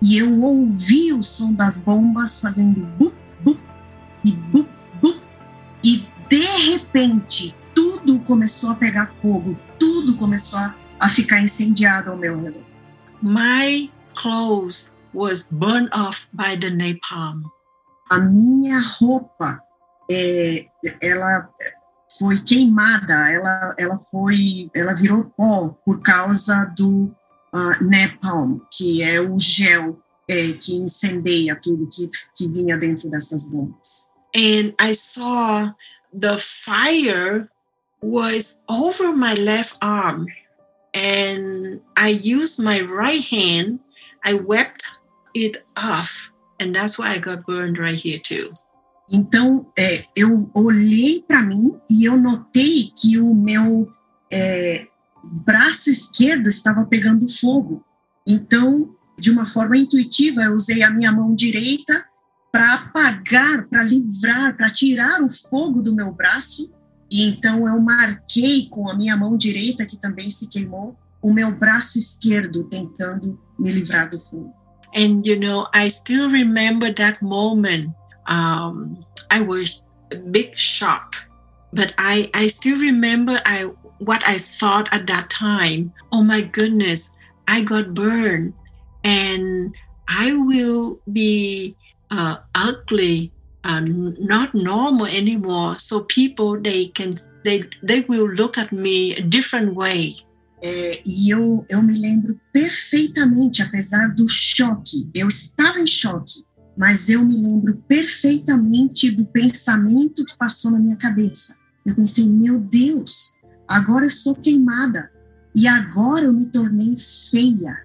[0.00, 3.58] e eu ouvi o som das bombas fazendo bup, bup
[4.24, 4.68] e bup,
[5.02, 5.20] bup
[5.82, 12.16] e de repente tudo começou a pegar fogo, tudo começou a, a ficar incendiado ao
[12.16, 12.62] meu redor.
[13.22, 17.44] My clothes was burned off by the napalm.
[18.10, 19.60] A minha roupa,
[20.10, 20.66] é,
[21.00, 21.48] ela
[22.18, 27.14] foi queimada, ela, ela foi, ela virou pó por causa do
[27.52, 33.50] uh, napalm, que é o gel é, que incendeia tudo que, que vinha dentro dessas
[33.50, 34.14] bombas.
[34.34, 35.74] And I saw
[36.12, 37.48] the fire
[38.02, 40.26] was over my left arm.
[40.98, 43.78] And I used my right hand,
[44.24, 44.84] I wiped
[45.32, 46.30] it off.
[46.58, 48.52] And that's why I got burned right here too.
[49.10, 53.88] Então, é, eu olhei para mim e eu notei que o meu
[54.30, 54.88] é,
[55.22, 57.84] braço esquerdo estava pegando fogo.
[58.26, 62.04] Então, de uma forma intuitiva, eu usei a minha mão direita
[62.50, 66.74] para apagar, para livrar, para tirar o fogo do meu braço.
[67.10, 71.50] E então eu marquei com a minha mão direita, que também se queimou, o meu
[71.50, 74.54] braço esquerdo, tentando me livrar do fogo.
[74.94, 77.94] And you know, I still remember that moment.
[78.26, 78.98] Um,
[79.30, 81.28] I was a big shock,
[81.72, 85.92] but I I still remember I what I thought at that time.
[86.10, 87.12] Oh my goodness,
[87.46, 88.54] I got burned,
[89.04, 89.74] and
[90.08, 91.76] I will be
[92.10, 93.32] uh, ugly,
[93.64, 93.80] uh,
[94.18, 95.78] not normal anymore.
[95.78, 97.10] So people they can
[97.44, 100.16] they they will look at me a different way.
[100.60, 106.44] É, e eu, eu me lembro perfeitamente, apesar do choque, eu estava em choque,
[106.76, 111.58] mas eu me lembro perfeitamente do pensamento que passou na minha cabeça.
[111.86, 115.10] Eu pensei, meu Deus, agora eu sou queimada,
[115.54, 116.96] e agora eu me tornei
[117.30, 117.84] feia.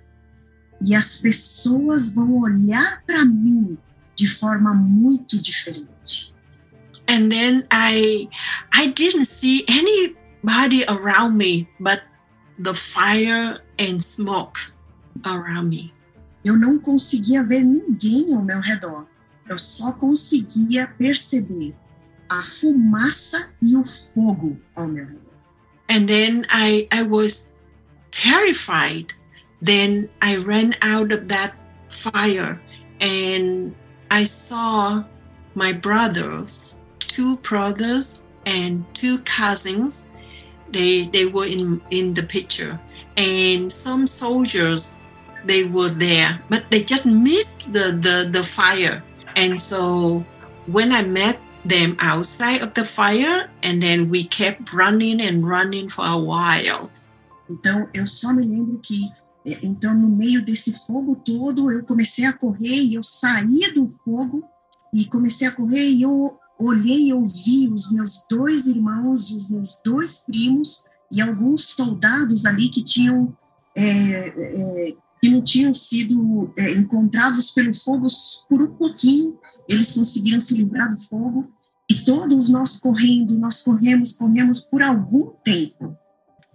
[0.81, 3.77] E as pessoas vão olhar para mim
[4.15, 6.33] de forma muito diferente.
[7.07, 8.29] And then I
[8.73, 12.01] I didn't see anybody around me but
[12.57, 14.59] the fire and smoke
[15.25, 15.93] around me.
[16.43, 19.07] Eu não conseguia ver ninguém ao meu redor.
[19.47, 21.75] Eu só conseguia perceber
[22.29, 25.33] a fumaça e o fogo ao meu redor.
[25.89, 27.53] And then I I was
[28.11, 29.13] terrified.
[29.61, 31.55] Then I ran out of that
[31.89, 32.59] fire
[32.99, 33.73] and
[34.13, 35.03] I saw
[35.55, 40.05] my brothers, two brothers and two cousins.
[40.69, 42.79] They they were in in the picture,
[43.17, 44.97] and some soldiers
[45.45, 49.01] they were there, but they just missed the the the fire.
[49.35, 50.23] And so
[50.67, 55.89] when I met them outside of the fire, and then we kept running and running
[55.89, 56.85] for a while.
[57.49, 59.09] Então eu só me lembro que
[59.45, 64.43] então no meio desse fogo todo eu comecei a correr e eu saí do fogo
[64.93, 69.81] e comecei a correr e eu olhei e ouvi os meus dois irmãos os meus
[69.83, 73.35] dois primos e alguns soldados ali que tinham
[73.75, 78.07] é, é, que não tinham sido é, encontrados pelo fogo
[78.49, 81.49] por um pouquinho, eles conseguiram se livrar do fogo
[81.89, 85.95] e todos nós correndo, nós corremos, corremos por algum tempo.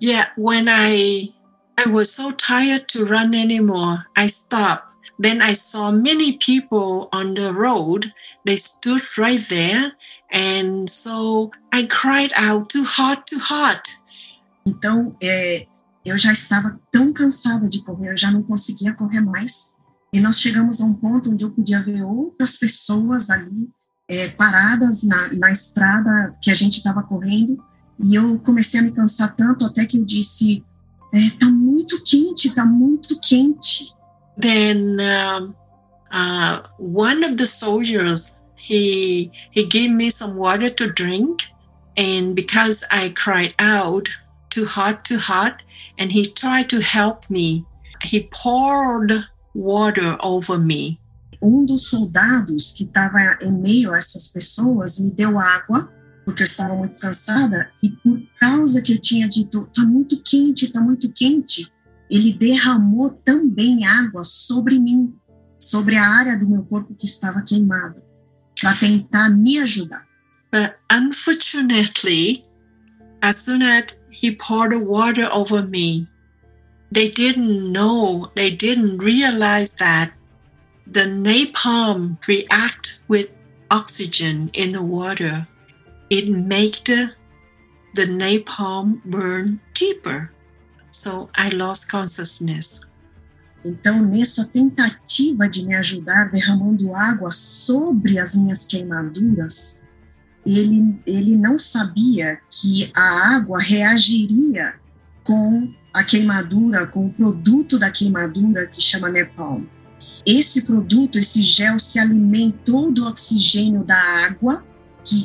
[0.02, 1.32] Yeah, when I
[1.78, 4.88] I was so tired to run anymore, I stopped.
[5.16, 8.12] Then I saw many people on the road.
[8.44, 9.92] They stood right there,
[10.32, 13.82] and so I cried out, "Too hot, too hot."
[14.66, 15.66] Então, é,
[16.04, 19.76] eu já estava tão cansada de correr, eu já não conseguia correr mais.
[20.12, 23.70] E nós chegamos a um ponto onde eu podia ver outras pessoas ali
[24.08, 27.62] é, paradas na, na estrada que a gente estava correndo.
[28.02, 30.64] E eu comecei a me cansar tanto até que eu disse:
[31.12, 33.94] é, tá muito quente, tá muito quente.
[34.40, 35.54] Then um,
[36.12, 41.46] uh, one of the soldiers he he gave me some water to drink,
[41.96, 44.08] and because I cried out,
[44.50, 45.62] too hot, too hot,
[45.98, 47.64] and he tried to help me.
[48.02, 49.12] He poured
[49.54, 51.00] water over me.
[51.40, 55.88] Um dos soldados que estava em meio a essas pessoas me deu água,
[56.28, 60.70] porque eu estava muito cansada, e por causa que eu tinha dito, tá muito quente,
[60.70, 61.72] tá muito quente,
[62.10, 65.14] ele derramou também água sobre mim,
[65.58, 68.04] sobre a área do meu corpo que estava queimada,
[68.60, 70.06] para tentar me ajudar.
[70.52, 72.42] But unfortunately,
[73.22, 76.06] as soon as he poured water over me,
[76.92, 80.12] they didn't know, they didn't realize that
[80.86, 83.30] the napalm react with
[83.70, 85.48] oxygen in the water.
[86.10, 87.12] It made the,
[87.94, 90.30] the napalm burn deeper.
[90.90, 92.80] So I lost consciousness.
[93.64, 99.84] Então, nessa tentativa de me ajudar derramando água sobre as minhas queimaduras,
[100.46, 104.74] ele, ele não sabia que a água reagiria
[105.24, 109.64] com a queimadura, com o produto da queimadura que chama napalm.
[110.24, 114.64] Esse produto, esse gel, se alimentou do oxigênio da água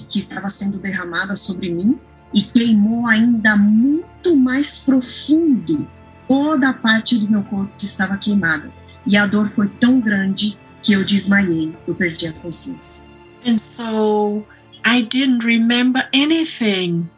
[0.09, 1.99] que estava sendo derramada sobre mim
[2.33, 5.87] e queimou ainda muito mais profundo
[6.27, 8.71] toda a parte do meu corpo que estava queimada.
[9.05, 13.07] E a dor foi tão grande que eu desmaiei, eu perdi a consciência.
[13.45, 14.45] And so
[14.85, 17.09] I didn't remember anything,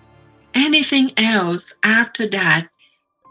[0.53, 2.69] anything else after that.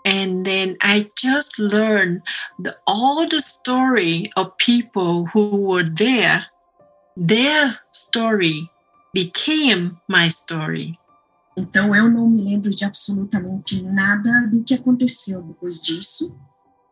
[0.06, 2.22] And then I just learned
[2.58, 6.46] the, all the story of people who were there.
[7.16, 8.70] Their story
[9.14, 10.98] became my story.
[11.56, 16.36] Então eu não me lembro de absolutamente nada do que aconteceu depois disso,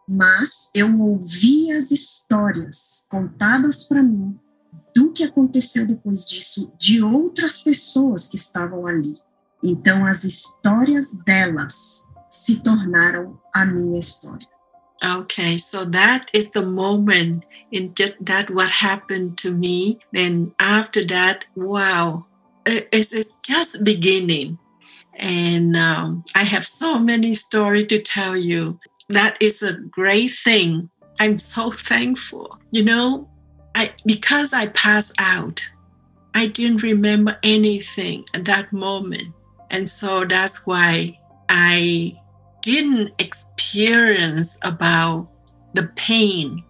[0.09, 4.39] mas eu ouvi as histórias contadas para mim
[4.95, 9.17] do que aconteceu depois disso de outras pessoas que estavam ali.
[9.65, 14.52] Então as histórias delas se tornaram a minha história.
[15.05, 19.99] Okay, so that is the moment in that what happened to me.
[20.13, 22.27] Then after that, wow,
[22.67, 24.59] it's, it's just beginning.
[25.15, 28.79] And um, I have so many stories to tell you.
[29.09, 30.89] That is a great thing.
[31.19, 32.59] I'm so thankful.
[32.71, 33.29] You know,
[33.75, 35.69] I because I passed out,
[36.35, 39.35] I didn't remember anything at that moment.
[39.71, 42.19] And so that's why I
[42.63, 45.29] didn't experience about
[45.75, 46.65] the pain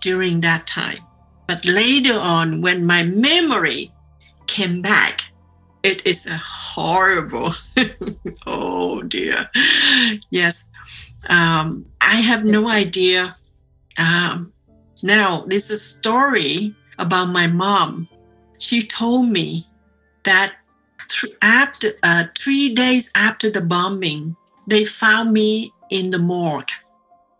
[0.00, 0.98] during that time.
[1.46, 3.92] But later on, when my memory
[4.46, 5.30] came back,
[5.82, 7.52] it is a horrible.
[8.46, 9.50] oh dear.
[10.30, 10.68] Yes.
[11.28, 13.36] Um, I have no idea.
[13.98, 14.52] Um,
[15.02, 18.08] now, this is a story about my mom.
[18.58, 19.68] She told me
[20.24, 20.54] that
[21.08, 24.36] th- after uh, three days after the bombing,
[24.68, 26.72] they found me in the morgue.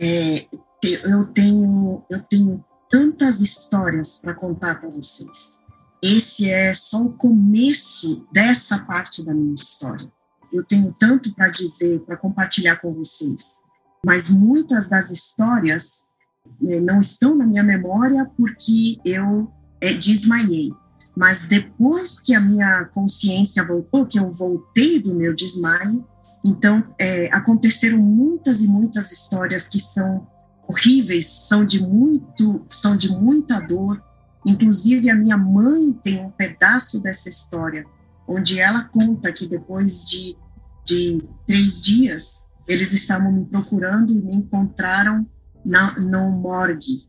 [0.01, 0.47] É,
[0.83, 5.67] eu tenho eu tenho tantas histórias para contar para vocês.
[6.03, 10.13] Esse é só o começo dessa parte da minha história.
[10.53, 13.63] Eu tenho tanto para dizer, para compartilhar com vocês,
[14.05, 16.13] mas muitas das histórias
[16.61, 20.71] né, não estão na minha memória porque eu é, desmaiei.
[21.17, 26.07] Mas depois que a minha consciência voltou, que eu voltei do meu desmaio,
[26.45, 30.27] então é, aconteceram muitas e muitas histórias que são
[30.69, 34.03] horríveis, são de muito, são de muita dor,
[34.45, 37.87] Inclusive, a minha mãe tem um pedaço dessa história,
[38.29, 40.37] onde ela conta que depois de,
[40.85, 45.27] de três dias, eles estavam me procurando e me encontraram
[45.65, 47.09] na, no morgue.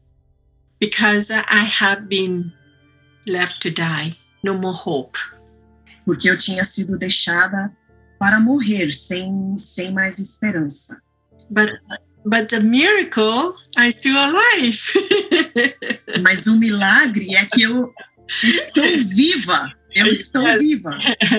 [0.80, 2.54] Because I have been
[3.28, 5.20] left to die, no more hope.
[6.06, 7.76] Porque eu tinha sido deixada
[8.20, 11.01] para morrer sem sem mais esperança.
[11.49, 11.80] But
[12.26, 14.93] but the miracle, I'm still alive.
[16.22, 17.93] Mas o milagre é que eu
[18.43, 19.72] estou viva.
[19.93, 20.91] Eu estou viva.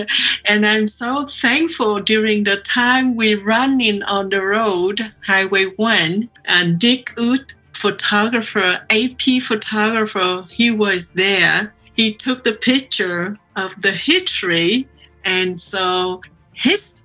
[0.48, 6.78] and I'm so thankful during the time we running on the road, Highway 1, and
[6.78, 11.74] Dick Ut, photographer, AP photographer, he was there.
[11.94, 14.88] He took the picture of the history.
[15.24, 16.22] And so
[16.56, 17.02] his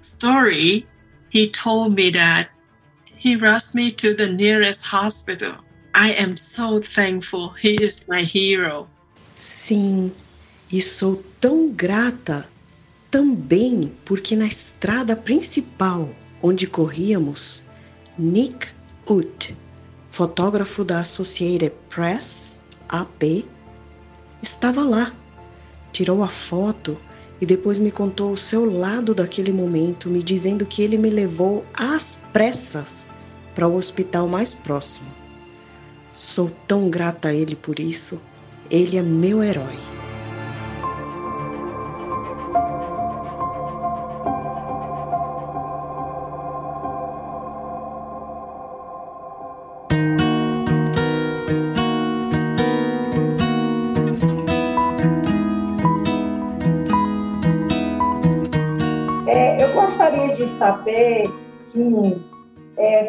[0.00, 0.86] story,
[1.28, 2.48] he told me that
[3.16, 5.56] he rushed me to the nearest hospital.
[5.94, 7.50] I am so thankful.
[7.50, 8.88] He is my hero.
[9.36, 10.12] Sim,
[10.72, 12.48] e sou tão grata
[13.10, 16.08] também porque na estrada principal
[16.42, 17.62] onde corríamos,
[18.18, 18.68] Nick
[19.06, 19.56] Ut,
[20.10, 22.56] fotógrafo da Associated Press,
[22.88, 23.44] AP,
[24.42, 25.14] estava lá.
[25.92, 26.98] Tirou a foto
[27.40, 31.64] e depois me contou o seu lado daquele momento, me dizendo que ele me levou
[31.72, 33.06] às pressas
[33.54, 35.10] para o hospital mais próximo.
[36.12, 38.20] Sou tão grata a ele por isso.
[38.70, 39.97] Ele é meu herói.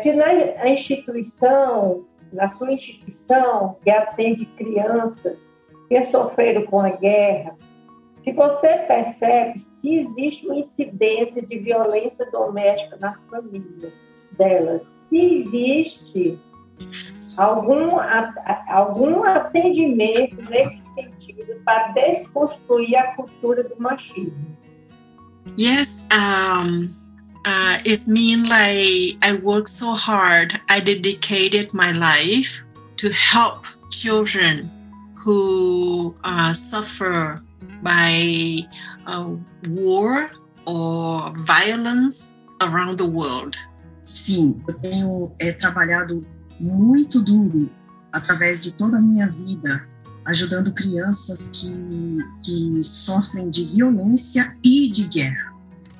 [0.01, 7.55] Se na instituição, na sua instituição, que atende crianças que sofreram com a guerra,
[8.21, 16.39] se você percebe se existe uma incidência de violência doméstica nas famílias delas, se existe
[17.37, 17.97] algum,
[18.67, 24.57] algum atendimento nesse sentido para desconstruir a cultura do machismo.
[25.57, 26.93] Yes, um,
[27.49, 30.59] uh, it means like I worked so hard.
[30.69, 32.63] I dedicated my life
[32.97, 34.69] to help children
[35.15, 37.41] who uh, suffer
[37.81, 38.59] by
[39.07, 39.33] uh,
[39.69, 40.31] war
[40.65, 43.57] or violence around the world.
[44.03, 46.25] Sim, eu tenho é, trabalhado
[46.59, 47.69] muito duro
[48.11, 49.87] através de toda a minha vida
[50.25, 55.48] ajudando crianças que, que sofrem de violência e de guerra.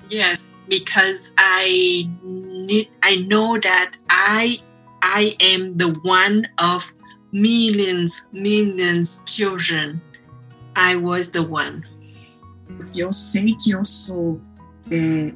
[0.09, 4.57] Yes, because I need, I know that I
[5.01, 6.91] I am the one of
[7.31, 10.01] millions millions children.
[10.75, 11.83] I was the one.
[12.77, 14.41] Porque eu sei que eu sou
[14.89, 15.33] é,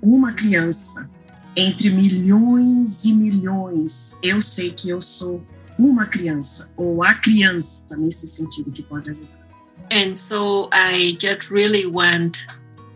[0.00, 1.10] uma criança
[1.56, 4.18] entre milhões e milhões.
[4.22, 5.44] Eu sei que eu sou
[5.78, 9.42] uma criança ou a criança nesse sentido que pode ajudar.
[9.90, 12.46] And so I just really want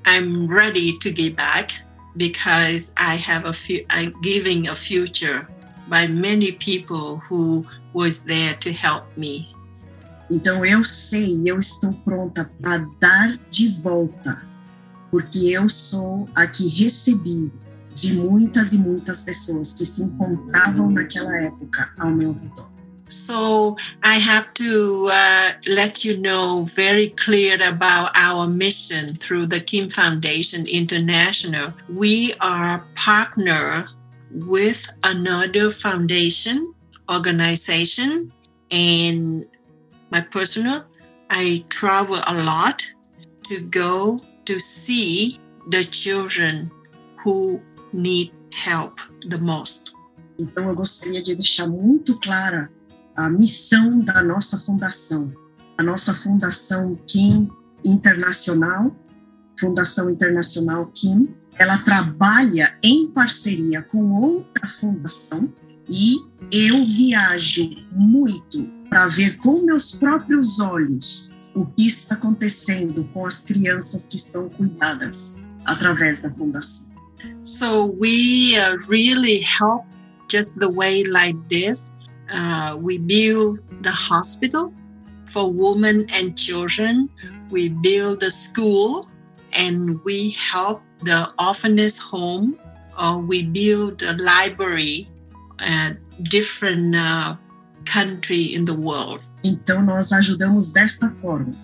[0.07, 1.73] I'm ready to give back
[2.17, 5.49] because I have a few I'm giving a future
[5.89, 9.49] by many people who was there to help me.
[10.31, 14.43] Então eu sei, eu estou pronta para dar de volta,
[15.11, 17.53] porque eu sou a que recebi
[17.95, 22.76] de muitas e muitas pessoas que se encontravam naquela época ao meu redor.
[23.09, 29.61] So I have to uh, let you know very clear about our mission through the
[29.61, 31.73] Kim Foundation International.
[31.89, 33.89] We are partner
[34.33, 36.75] with another foundation
[37.09, 38.33] organization
[38.71, 39.47] and
[40.11, 40.85] my personal
[41.31, 42.85] I travel a lot
[43.45, 46.71] to go to see the children
[47.23, 47.61] who
[47.93, 49.93] need help the most.
[50.39, 52.71] Então eu gostaria de deixar muito clara
[53.17, 55.33] a missão da nossa fundação.
[55.79, 57.49] A nossa fundação Kim
[57.85, 58.95] Internacional,
[59.59, 65.53] Fundação Internacional Kim, ela trabalha em parceria com outra fundação
[65.89, 66.17] e
[66.51, 73.41] eu viajo muito para ver com meus próprios olhos o que está acontecendo com as
[73.41, 76.95] crianças que são cuidadas através da fundação.
[77.45, 78.57] So we
[78.91, 79.85] really help
[80.31, 81.93] just the way like this.
[82.33, 84.73] Uh, we build the hospital
[85.27, 87.09] for women and children.
[87.51, 89.07] We build the school
[89.53, 92.59] and we help the orphanage home.
[92.97, 95.09] Uh, we build a library
[95.61, 97.37] at different uh,
[97.85, 99.25] country in the world.
[99.45, 101.55] Então nós ajudamos desta forma.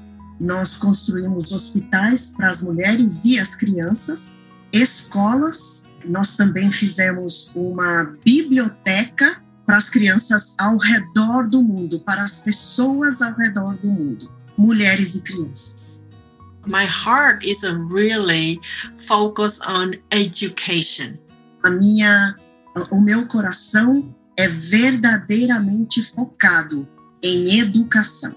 [0.41, 4.41] Nós construímos hospitais para as mulheres e as crianças,
[4.73, 5.93] escolas.
[6.05, 9.43] Nós também fizemos uma biblioteca
[9.73, 15.15] para as crianças ao redor do mundo, para as pessoas ao redor do mundo, mulheres
[15.15, 16.11] e crianças.
[16.69, 18.61] my heart is a really
[19.09, 21.19] focused on education.
[21.65, 22.35] A minha,
[22.91, 26.87] o meu coração é verdadeiramente focado
[27.23, 28.37] em educação.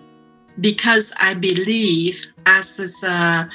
[0.58, 3.46] Because I believe, as uh,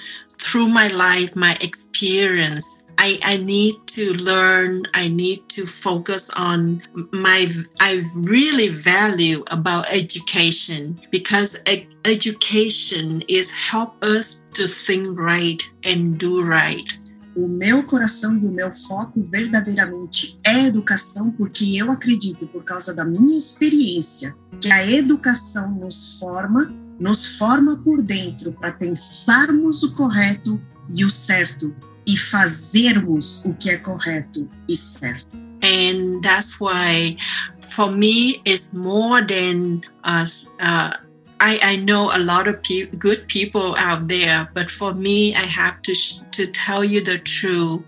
[0.40, 6.82] through my life, my experience, I, I need to learn, I need to focus on
[7.12, 7.46] my,
[7.80, 11.56] I really value about education because
[12.04, 16.98] education is help us to think right and do right.
[17.36, 22.92] O meu coração e o meu foco verdadeiramente é educação, porque eu acredito, por causa
[22.92, 29.92] da minha experiência, que a educação nos forma, nos forma por dentro para pensarmos o
[29.94, 30.60] correto
[30.94, 31.74] e o certo
[32.06, 35.38] e fazermos o que é correto e certo.
[35.62, 37.16] and that's why
[37.74, 40.90] for me it's more than us uh,
[41.42, 45.44] I, I know a lot of pe- good people out there but for me i
[45.44, 45.94] have to
[46.32, 47.82] to tell you the truth.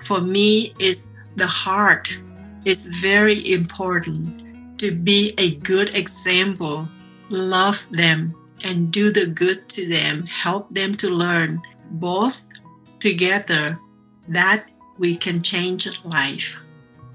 [0.00, 2.20] For me it's the heart.
[2.64, 6.88] It's very important to be a good example.
[7.30, 8.34] Love them
[8.64, 11.60] and do the good to them help them to learn
[11.92, 12.48] both
[12.98, 13.78] together
[14.28, 14.66] that
[14.98, 16.58] we can change life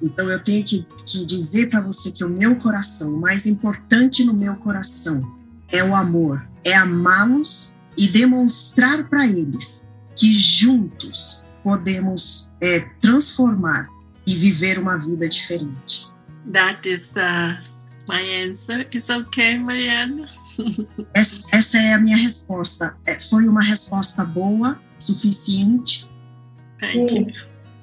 [0.02, 4.24] Então eu tenho que, que dizer para você que o meu coração, o mais importante
[4.24, 5.22] no meu coração,
[5.68, 13.88] é o amor, é amá-los e demonstrar para eles que juntos podemos é, transformar
[14.26, 16.08] e viver uma vida diferente.
[16.52, 17.58] That is uh,
[18.10, 18.86] my answer.
[18.92, 20.28] Is okay, Mariana?
[21.14, 22.98] Essa, essa é a minha resposta.
[23.06, 26.10] É, foi uma resposta boa, suficiente?
[26.80, 27.28] Thank you.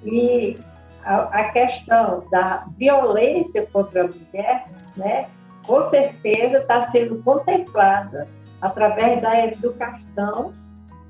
[0.04, 0.58] E
[1.04, 5.28] a, a questão da violência contra a mulher, né,
[5.64, 8.28] com certeza está sendo contemplada
[8.60, 10.50] através da educação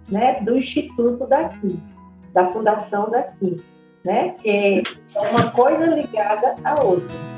[0.08, 1.80] né, do instituto daqui,
[2.32, 3.62] da fundação daqui,
[4.04, 4.82] né, que
[5.14, 7.35] é uma coisa ligada à outra.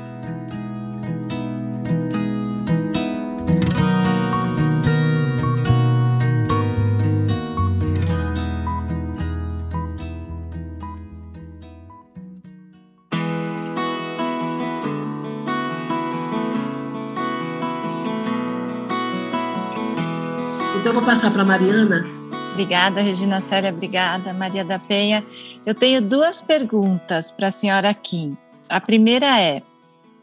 [20.79, 22.05] Então, vou passar para a Mariana.
[22.53, 25.23] Obrigada, Regina Célia, obrigada, Maria da Penha.
[25.65, 28.37] Eu tenho duas perguntas para a senhora Kim.
[28.69, 29.61] A primeira é: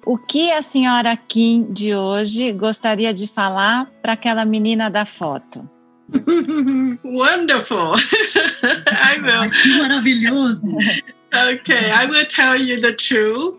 [0.04, 5.68] o que a senhora Kim de hoje gostaria de falar para aquela menina da foto?
[7.04, 7.92] Wonderful.
[7.96, 9.50] I will.
[9.50, 10.74] Que maravilhoso.
[11.34, 13.58] Okay, I will tell you the truth.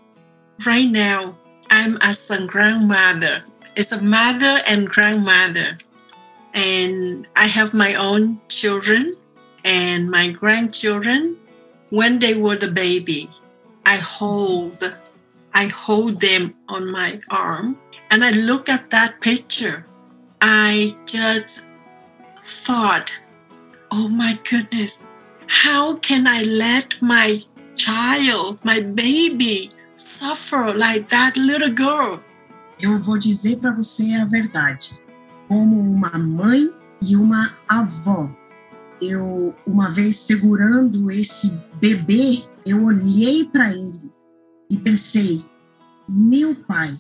[0.66, 1.38] Right now,
[1.70, 3.44] I'm as a grandmother.
[3.76, 5.78] It's a mother and grandmother.
[6.58, 9.06] And I have my own children
[9.64, 11.38] and my grandchildren.
[11.92, 13.30] When they were the baby,
[13.86, 14.82] I hold
[15.54, 17.78] I hold them on my arm
[18.10, 19.86] and I look at that picture.
[20.42, 21.68] I just
[22.44, 23.16] thought,
[23.92, 25.06] oh my goodness,
[25.48, 27.40] how can I let my
[27.76, 32.20] child, my baby, suffer like that little girl?
[32.82, 35.07] Eu vou dizer para você a verdade.
[35.48, 36.70] Como uma mãe
[37.02, 38.30] e uma avó,
[39.02, 44.12] eu, uma vez segurando esse bebê, eu olhei para ele
[44.70, 45.46] e pensei:
[46.08, 46.98] meu pai,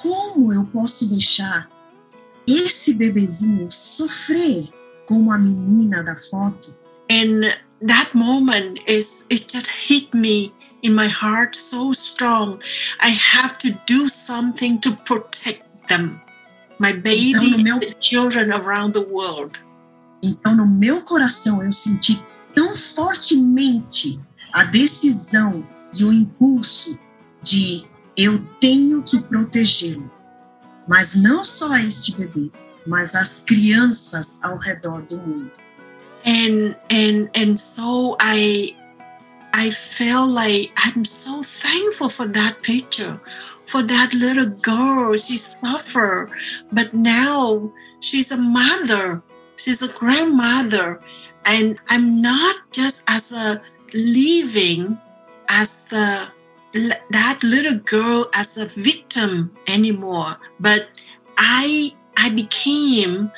[0.00, 1.68] como eu posso deixar
[2.46, 4.68] esse bebezinho sofrer
[5.06, 6.74] como a menina da foto?
[7.10, 7.42] And
[7.86, 12.58] that moment is it just hit me in my heart so strong.
[13.00, 16.20] I have to do something to protect them.
[16.78, 19.58] My baby Então, no meu- and the children around the world.
[20.22, 22.22] Então, no meu coração, eu senti
[22.54, 24.20] tão fortemente
[24.52, 26.98] a decisão e o impulso
[27.42, 27.84] de
[28.16, 30.10] eu tenho que protegê-lo.
[30.88, 32.50] Mas não só este bebê,
[32.86, 35.50] mas as crianças ao redor do mundo.
[36.28, 38.74] and and and so i
[39.54, 43.20] i felt like i'm so thankful for that picture
[43.66, 46.30] for that little girl she suffered
[46.72, 49.22] but now she's a mother
[49.56, 51.00] she's a grandmother
[51.44, 53.60] and i'm not just as a
[53.94, 54.98] living
[55.48, 56.32] as a
[57.10, 60.88] that little girl as a victim anymore but
[61.38, 63.30] i i became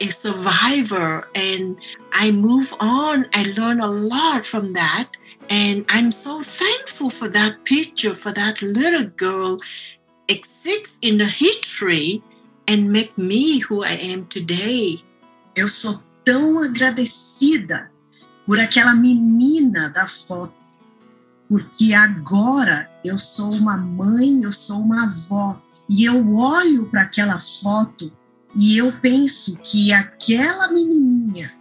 [0.00, 1.76] a survivor and
[2.12, 3.26] I move on.
[3.32, 5.08] I learn a lot from that.
[5.48, 9.58] And I'm so thankful for that picture, for that little girl
[10.28, 12.22] exists in the history
[12.66, 15.02] and make me who I am today.
[15.54, 17.90] Eu sou tão agradecida
[18.44, 20.54] por aquela menina da foto,
[21.48, 27.38] porque agora eu sou uma mãe, eu sou uma avó, e eu olho para aquela
[27.40, 28.12] foto
[28.54, 31.52] e eu penso que aquela menininha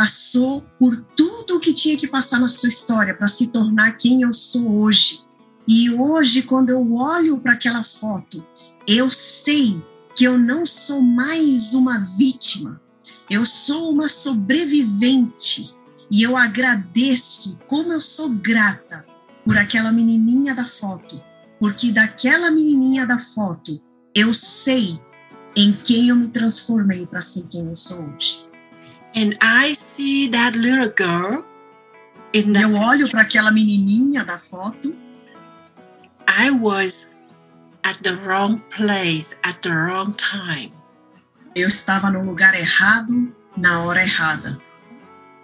[0.00, 4.22] passou por tudo o que tinha que passar na sua história para se tornar quem
[4.22, 5.20] eu sou hoje.
[5.68, 8.42] E hoje, quando eu olho para aquela foto,
[8.86, 9.78] eu sei
[10.16, 12.80] que eu não sou mais uma vítima,
[13.28, 15.76] eu sou uma sobrevivente.
[16.10, 19.04] E eu agradeço, como eu sou grata
[19.44, 21.22] por aquela menininha da foto,
[21.58, 23.78] porque daquela menininha da foto
[24.14, 24.98] eu sei
[25.54, 28.49] em quem eu me transformei para ser quem eu sou hoje.
[29.14, 31.44] And I see that little girl
[32.32, 34.94] in the Eu olho para aquela menininha da foto.
[36.28, 37.12] I was
[37.84, 40.72] at the wrong place at the wrong time.
[41.54, 44.60] Eu estava no lugar errado na hora errada.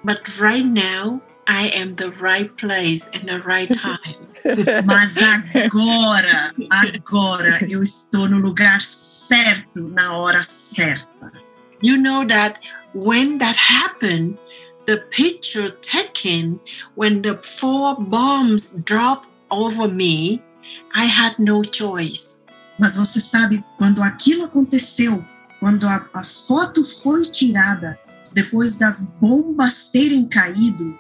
[0.04, 4.26] But right now, I am the right place and the right time.
[4.86, 11.32] Mas agora, agora eu estou no lugar certo na hora certa.
[11.83, 12.59] You know that
[12.95, 14.39] when that happened,
[14.87, 16.61] the picture taken
[16.95, 20.43] when the four bombs dropped over me,
[20.95, 22.41] I had no choice.
[22.79, 25.24] Mas você sabe, quando aquilo aconteceu,
[25.61, 27.99] quando a, a foto foi tirada,
[28.33, 30.99] depois das bombas terem caído,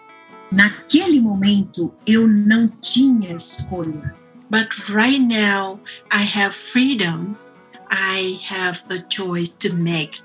[0.50, 4.14] naquele momento eu não tinha escolha.
[4.48, 7.36] But right now, I have freedom.
[7.90, 10.22] I have the choice to make.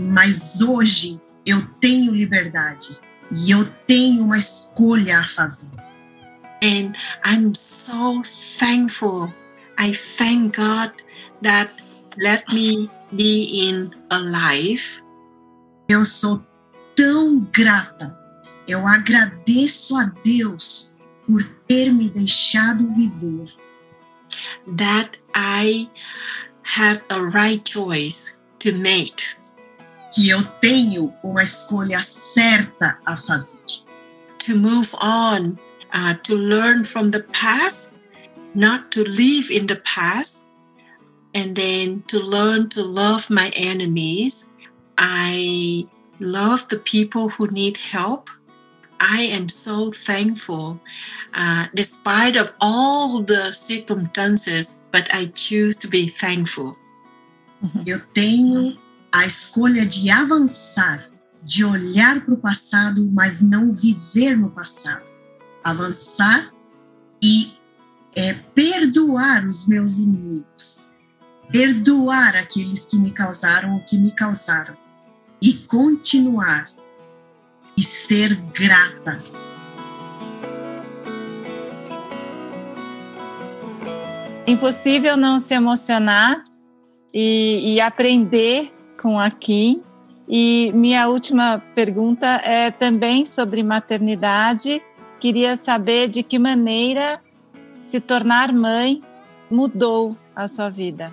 [0.00, 2.96] Mas hoje eu tenho liberdade
[3.32, 5.72] e eu tenho uma escolha a fazer.
[6.62, 6.94] And
[7.26, 8.22] I'm so
[8.60, 9.34] thankful.
[9.76, 10.92] I thank God
[11.42, 11.72] that
[12.16, 15.02] let me be in alive.
[15.88, 16.46] Eu sou
[16.94, 18.16] tão grata.
[18.68, 20.94] Eu agradeço a Deus
[21.26, 23.52] por ter me deixado viver.
[24.76, 25.90] That I
[26.76, 29.37] have a right choice to make.
[30.18, 33.84] Que eu tenho uma escolha certa a fazer.
[34.46, 35.56] To move on,
[35.94, 37.96] uh, to learn from the past,
[38.52, 40.48] not to live in the past,
[41.36, 44.50] and then to learn to love my enemies.
[44.98, 45.86] I
[46.18, 48.28] love the people who need help.
[48.98, 50.80] I am so thankful,
[51.32, 56.72] uh, despite of all the circumstances, but I choose to be thankful.
[57.86, 58.76] Eu tenho
[59.12, 61.08] a escolha de avançar,
[61.42, 65.10] de olhar para o passado, mas não viver no passado.
[65.64, 66.52] Avançar
[67.22, 67.58] e
[68.14, 70.96] é, perdoar os meus inimigos,
[71.50, 74.76] perdoar aqueles que me causaram o que me causaram
[75.40, 76.70] e continuar
[77.76, 79.18] e ser grata.
[84.46, 86.42] Impossível não se emocionar
[87.14, 89.80] e, e aprender com a Kim.
[90.28, 94.82] E minha última pergunta é também sobre maternidade.
[95.18, 97.20] Queria saber de que maneira
[97.80, 99.02] se tornar mãe
[99.50, 101.12] mudou a sua vida.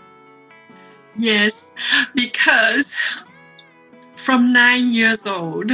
[1.18, 1.72] Yes,
[2.14, 2.94] because
[4.18, 5.72] from nine years old,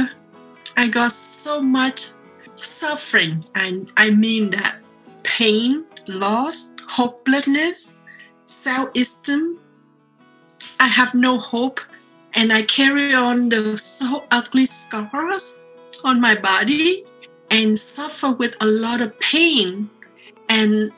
[0.76, 2.14] I got so much
[2.54, 3.42] suffering.
[3.54, 4.78] And I mean that
[5.24, 7.98] pain, loss, hopelessness,
[8.44, 9.58] self esteem.
[10.78, 11.80] I have no hope.
[12.34, 15.60] And I carry on the so ugly scars
[16.04, 17.04] on my body
[17.50, 19.90] and suffer with a lot of pain.
[20.48, 20.90] And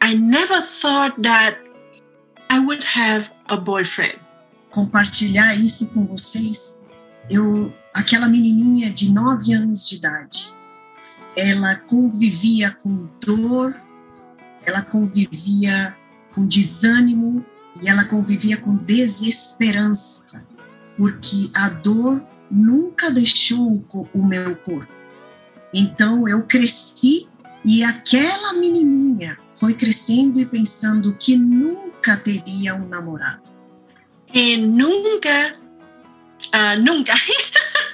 [0.00, 1.58] I never thought that
[2.48, 4.18] I would have a boyfriend.
[4.70, 6.80] Compartilhar isso com vocês,
[7.28, 10.54] eu, aquela menininha de nove anos de idade,
[11.36, 13.74] ela convivia com dor,
[14.64, 15.96] ela convivia
[16.32, 17.44] com desânimo
[17.82, 20.46] e ela convivia com desesperança,
[21.00, 23.82] porque a dor nunca deixou
[24.12, 24.92] o meu corpo.
[25.72, 27.26] Então eu cresci
[27.64, 33.50] e aquela menininha foi crescendo e pensando que nunca teria um namorado.
[34.34, 35.56] E nunca,
[36.54, 37.14] uh, nunca,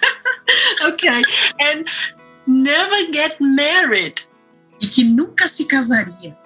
[0.88, 1.22] okay,
[1.61, 1.84] and
[2.44, 4.26] never get married.
[4.80, 6.36] E que nunca se casaria.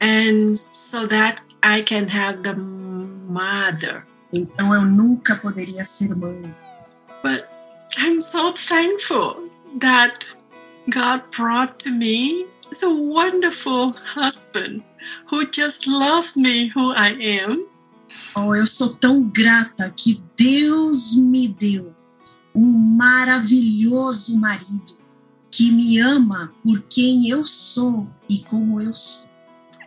[0.00, 4.07] And so that I can have the mother.
[4.32, 6.54] Então eu nunca poderia ser mãe.
[7.22, 7.46] But
[7.98, 9.50] I'm so thankful
[9.80, 10.24] that
[10.90, 12.46] God brought to me
[12.82, 14.82] a wonderful husband
[15.26, 17.66] who just loves me who I am.
[18.36, 21.94] Oh, eu sou tão grata que Deus me deu
[22.54, 24.96] um maravilhoso marido
[25.50, 29.28] que me ama por quem eu sou e como eu sou.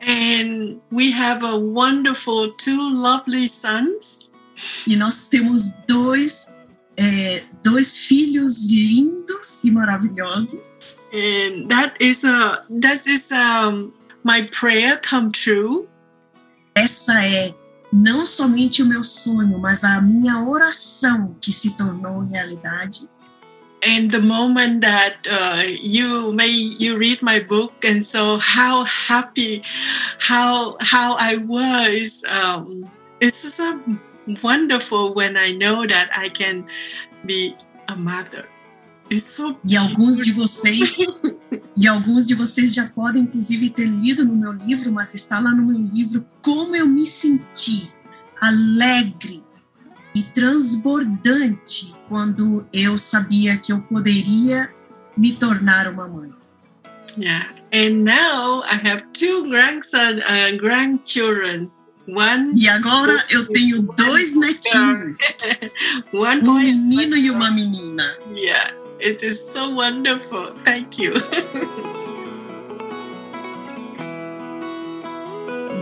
[0.01, 4.30] And we have a wonderful two lovely sons.
[4.87, 6.53] E nós temos dois
[6.97, 10.99] é, dois filhos lindos e maravilhosos.
[11.13, 13.91] And that is a that is um,
[14.23, 15.87] my prayer come true.
[16.75, 17.53] Essa é
[17.91, 23.09] não somente o meu sonho, mas a minha oração que se tornou realidade.
[23.83, 29.63] And the moment that uh, you may you read my book, and so how happy,
[30.19, 32.21] how how I was.
[32.29, 32.87] Um,
[33.19, 33.81] it's so
[34.41, 36.65] wonderful when I know that I can
[37.25, 37.55] be
[37.87, 38.47] a mother.
[39.09, 40.95] It's so E alguns de vocês
[41.75, 45.51] e alguns de vocês já podem inclusive ter lido no meu livro, mas está lá
[45.51, 47.91] no meu livro como eu me senti
[48.39, 49.43] alegre
[50.15, 54.73] e transbordante quando eu sabia que eu poderia
[55.17, 56.31] me tornar uma mãe.
[57.17, 57.53] Yeah.
[57.73, 61.69] And now I have two grandson, uh, grandchildren.
[62.07, 65.17] One E agora eu tenho dois netinhos,
[66.13, 68.17] one um menino e uma menina.
[68.35, 70.53] Yeah, it is so wonderful.
[70.63, 71.13] Thank you.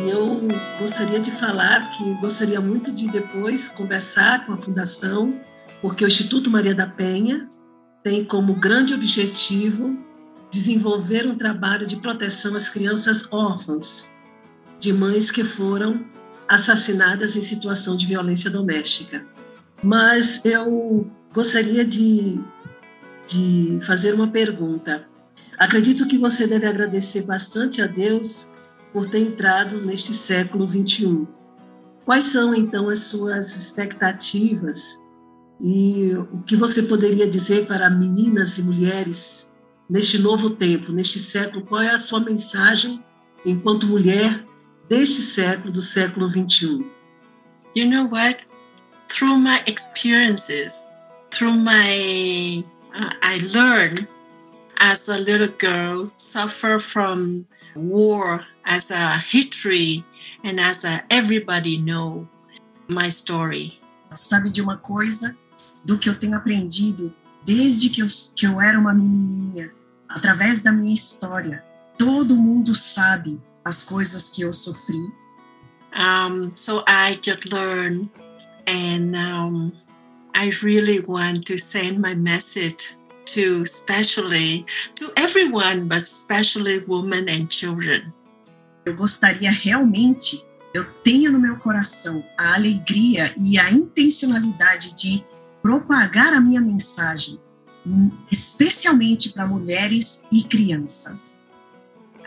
[0.02, 0.48] E eu
[0.80, 5.42] gostaria de falar que gostaria muito de depois conversar com a Fundação,
[5.82, 7.50] porque o Instituto Maria da Penha
[8.02, 10.00] tem como grande objetivo
[10.50, 14.10] desenvolver um trabalho de proteção às crianças órfãs
[14.80, 16.06] de mães que foram
[16.48, 19.24] assassinadas em situação de violência doméstica.
[19.84, 22.40] Mas eu gostaria de,
[23.28, 25.08] de fazer uma pergunta.
[25.58, 28.56] Acredito que você deve agradecer bastante a Deus
[28.92, 31.28] por ter entrado neste século 21.
[32.06, 35.08] Quais são então as suas expectativas
[35.62, 39.54] e o que você poderia dizer para meninas e mulheres
[39.88, 41.66] neste novo tempo, neste século?
[41.66, 43.04] Qual é a sua mensagem
[43.46, 44.44] enquanto mulher
[44.90, 47.00] deste século, do século 21?
[47.74, 48.44] you know what?
[49.10, 50.88] Through my experiences,
[51.32, 52.64] through my,
[52.96, 54.08] uh, I learned
[54.80, 60.04] as a little girl, suffer from war as a history
[60.44, 62.28] and as a everybody know
[62.88, 63.80] my story.
[64.14, 65.38] Sabe de uma coisa
[65.86, 67.14] do que eu tenho aprendido
[67.46, 69.72] desde que eu, que eu era uma menininha,
[70.08, 71.64] através da minha história.
[71.98, 75.12] Todo mundo sabe as coisas que eu sofri.
[75.96, 78.10] Um, so I just learned,
[78.68, 79.72] and um,
[80.36, 82.96] I really want to send my message
[83.34, 84.66] to especially
[84.96, 88.14] to everyone, but especially women and children.
[88.86, 90.44] Eu gostaria realmente,
[90.74, 95.24] eu tenho no meu coração a alegria e a intencionalidade de
[95.62, 97.40] propagar a minha mensagem,
[97.86, 101.49] hum, especialmente para mulheres e crianças.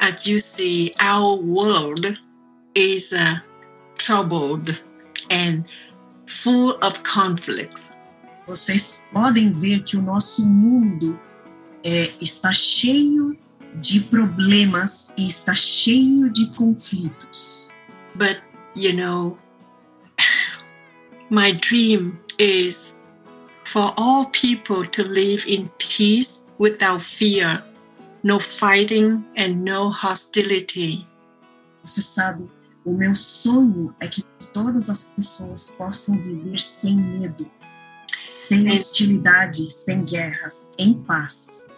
[0.03, 2.19] As you see, our world
[2.75, 3.37] is uh,
[3.97, 4.83] troubled
[5.31, 5.65] and
[6.27, 7.95] full of conflicts.
[8.49, 11.17] Vocês podem ver que o nosso mundo
[11.85, 13.39] é, está cheio
[13.77, 17.71] de problemas e está cheio de conflitos.
[18.17, 18.43] But
[18.75, 19.39] you know,
[21.31, 22.99] my dream is
[23.63, 27.63] for all people to live in peace without fear,
[28.23, 31.07] no fighting and no hostility.
[31.85, 32.49] Você sabe,
[32.85, 37.51] o meu sonho é que todas as pessoas possam viver sem medo,
[38.25, 41.69] sem hostilidade, sem guerras, em paz.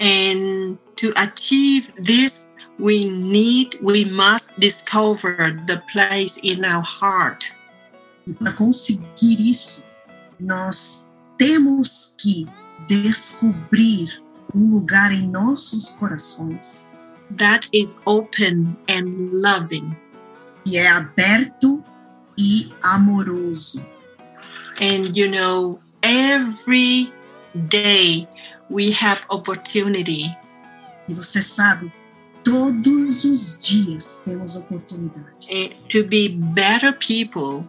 [0.00, 7.52] And to achieve this, we need, we must discover the place in our heart.
[8.26, 9.84] E para conseguir isso,
[10.38, 12.46] nós temos que
[12.86, 14.22] descobrir
[14.54, 16.88] um lugar em nossos corações
[17.38, 19.96] that is open and loving.
[20.64, 21.82] que é aberto
[22.36, 23.84] e amoroso.
[24.80, 27.12] And you know, every
[27.68, 28.28] day
[28.68, 30.30] we have opportunity
[31.10, 31.92] E você sabe,
[32.44, 37.68] todos os dias temos oportunidades eh, to be better people,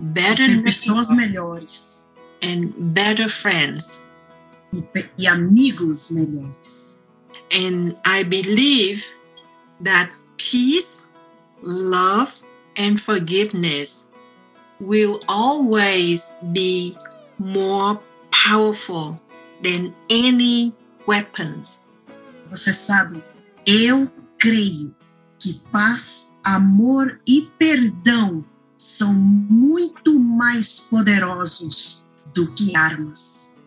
[0.00, 2.12] better ser pessoas melhores
[2.42, 4.04] and better friends.
[4.74, 7.08] E, e amigos melhores.
[7.52, 9.04] And I believe
[9.82, 11.06] that peace,
[11.62, 12.34] love,
[12.76, 14.08] and forgiveness
[14.80, 16.96] will always be
[17.38, 18.00] more
[18.30, 19.20] powerful
[19.62, 20.74] than any
[21.06, 21.84] weapons.
[22.50, 23.22] Você sabe,
[23.66, 24.94] eu creio
[25.38, 28.44] que paz, amor e perdão
[28.76, 33.58] são muito mais poderosos do que armas.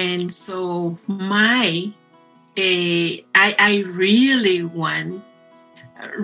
[0.00, 1.92] And so my,
[2.56, 5.22] eh, I, I really want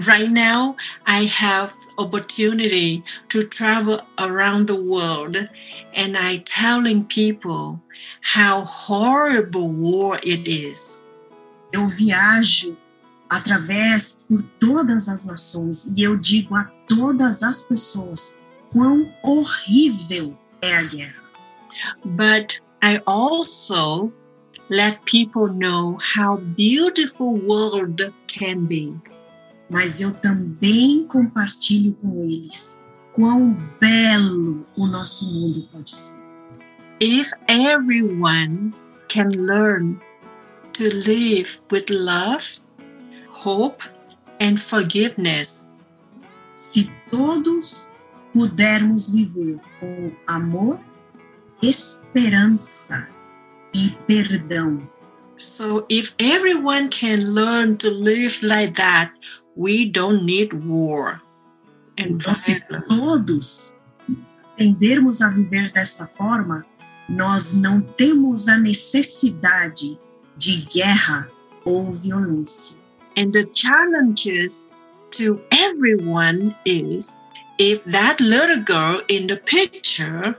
[0.09, 0.75] right now
[1.07, 5.37] i have opportunity to travel around the world
[5.93, 7.79] and i telling people
[8.23, 10.99] how horrible war it is
[11.73, 12.77] Eu viajo
[13.29, 20.77] através por todas as nações e eu digo a todas as pessoas quão horrível é
[20.77, 21.23] a guerra.
[22.05, 24.13] but i also
[24.71, 28.95] let people know how beautiful world can be
[29.69, 36.23] Mas eu também compartilho com eles quão belo o nosso mundo pode ser.
[37.01, 38.73] if everyone
[39.09, 39.99] can learn
[40.73, 42.61] to live with love,
[43.45, 43.83] hope,
[44.41, 45.67] and forgiveness,
[46.55, 47.91] Se todos
[48.33, 50.79] pudermos viver com amor,
[51.63, 53.09] esperança
[53.75, 54.89] e perdão.
[55.37, 59.13] so if everyone can learn to live like that,
[59.55, 61.21] we don't need war
[61.99, 63.81] and Então, se todos
[64.57, 66.65] aprendermos a viver dessa forma,
[67.09, 69.99] nós não temos a necessidade
[70.37, 71.29] de guerra
[71.65, 72.79] ou violência.
[73.19, 74.71] And the challenges
[75.13, 77.19] to everyone is
[77.59, 80.37] if that little girl in the picture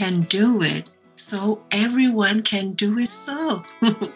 [0.00, 3.62] can do it, so everyone can do it so.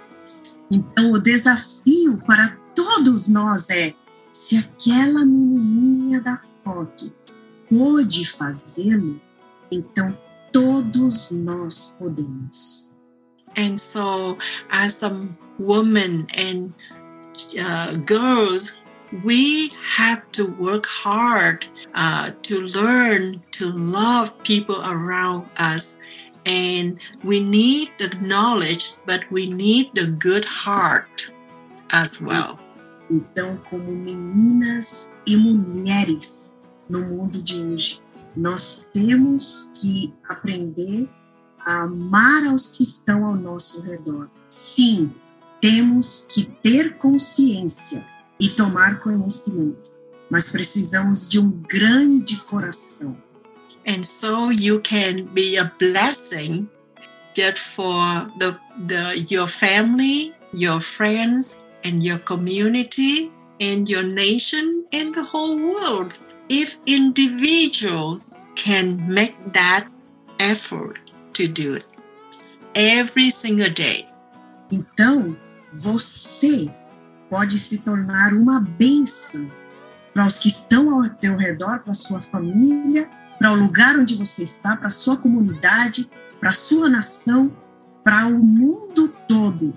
[0.70, 3.94] Então, o desafio para todos nós é:
[4.32, 7.12] se aquela menininha da foto
[7.68, 9.20] pôde fazê-lo,
[9.70, 10.18] então
[10.50, 12.94] todos nós podemos.
[13.58, 14.38] And so,
[14.70, 15.10] as a
[15.60, 16.72] woman and
[17.60, 18.74] uh, girls,
[19.22, 26.00] we have to work hard uh, to learn to love people around us.
[26.46, 31.32] And we need the knowledge, but we need the good heart
[31.90, 32.58] as well.
[33.10, 38.02] Então, como meninas e mulheres no mundo de hoje,
[38.36, 41.08] nós temos que aprender
[41.60, 44.28] a amar aos que estão ao nosso redor.
[44.48, 45.14] Sim,
[45.60, 48.04] temos que ter consciência
[48.40, 49.94] e tomar conhecimento,
[50.30, 53.16] mas precisamos de um grande coração.
[53.86, 56.68] And so you can be a blessing
[57.34, 58.56] just for the,
[58.86, 63.30] the your family, your friends, and your community,
[63.60, 66.18] and your nation, and the whole world.
[66.48, 68.20] If individual
[68.56, 69.86] can make that
[70.38, 70.98] effort
[71.34, 71.96] to do it
[72.74, 74.06] every single day.
[74.70, 75.36] Então,
[75.72, 76.70] você
[77.28, 79.50] pode se tornar uma bênção
[80.12, 84.14] para os que estão ao teu redor, para a sua família, para o lugar onde
[84.14, 86.08] você está, para a sua comunidade,
[86.38, 87.52] para a sua nação,
[88.04, 89.74] para o mundo todo.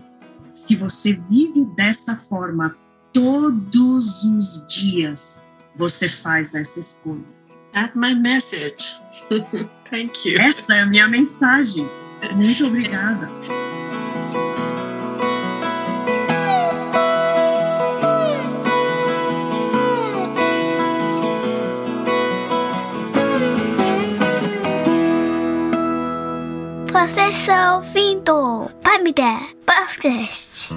[0.53, 2.75] Se você vive dessa forma
[3.11, 5.45] todos os dias,
[5.75, 7.25] você faz essa escolha.
[7.71, 8.95] That's my message.
[9.89, 10.39] Thank you.
[10.39, 11.87] Essa é a minha mensagem.
[12.35, 13.27] Muito obrigada.
[27.47, 30.73] Está ouvindo Pamida Podcast.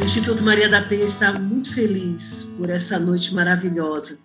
[0.00, 4.18] O Instituto Maria da Penha está muito feliz por essa noite maravilhosa.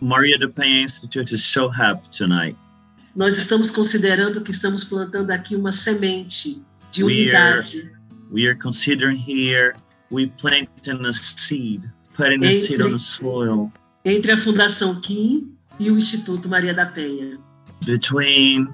[0.00, 2.56] Maria da Penha Institute is so happy tonight.
[3.16, 8.02] Nós estamos considerando que estamos plantando aqui uma semente de We are, unidade
[8.32, 9.74] we are considering here,
[10.12, 13.72] we planting a seed, putting a seed on the soil
[14.04, 17.38] entre a Fundação Kim e o Instituto Maria da Penha.
[17.86, 18.68] between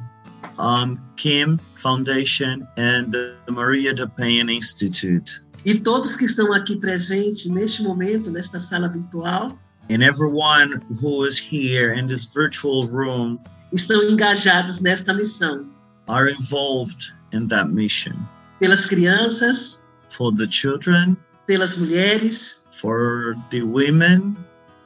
[0.59, 5.41] um, Kim Foundation and the Maria da Penha Institute.
[5.65, 9.59] E todos que estão aqui presentes neste momento, nesta sala virtual,
[9.91, 13.39] And everyone who is here in this virtual room
[13.73, 15.67] estão engajados nesta missão.
[16.09, 18.15] are involved in that mission.
[18.61, 21.17] Pelas crianças, For the children,
[21.49, 24.37] pelas mulheres, for the women,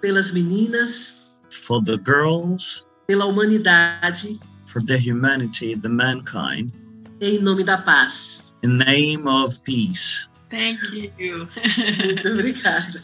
[0.01, 6.71] pelas meninas, for the girls, pela humanidade, for the humanity, the mankind,
[7.21, 8.43] em nome da paz.
[8.63, 10.27] in the name of peace.
[10.49, 11.49] Thank you.
[11.99, 13.03] Muito obrigada.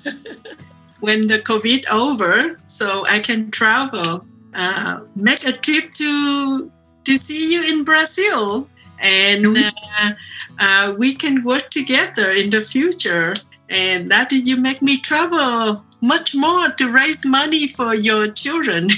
[1.01, 6.71] when the COVID over, so I can travel, uh, make a trip to
[7.05, 8.69] to see you in Brazil,
[9.01, 9.71] and uh,
[10.59, 13.35] uh, we can work together in the future.
[13.71, 18.89] And that is you make me travel much more to raise money for your children.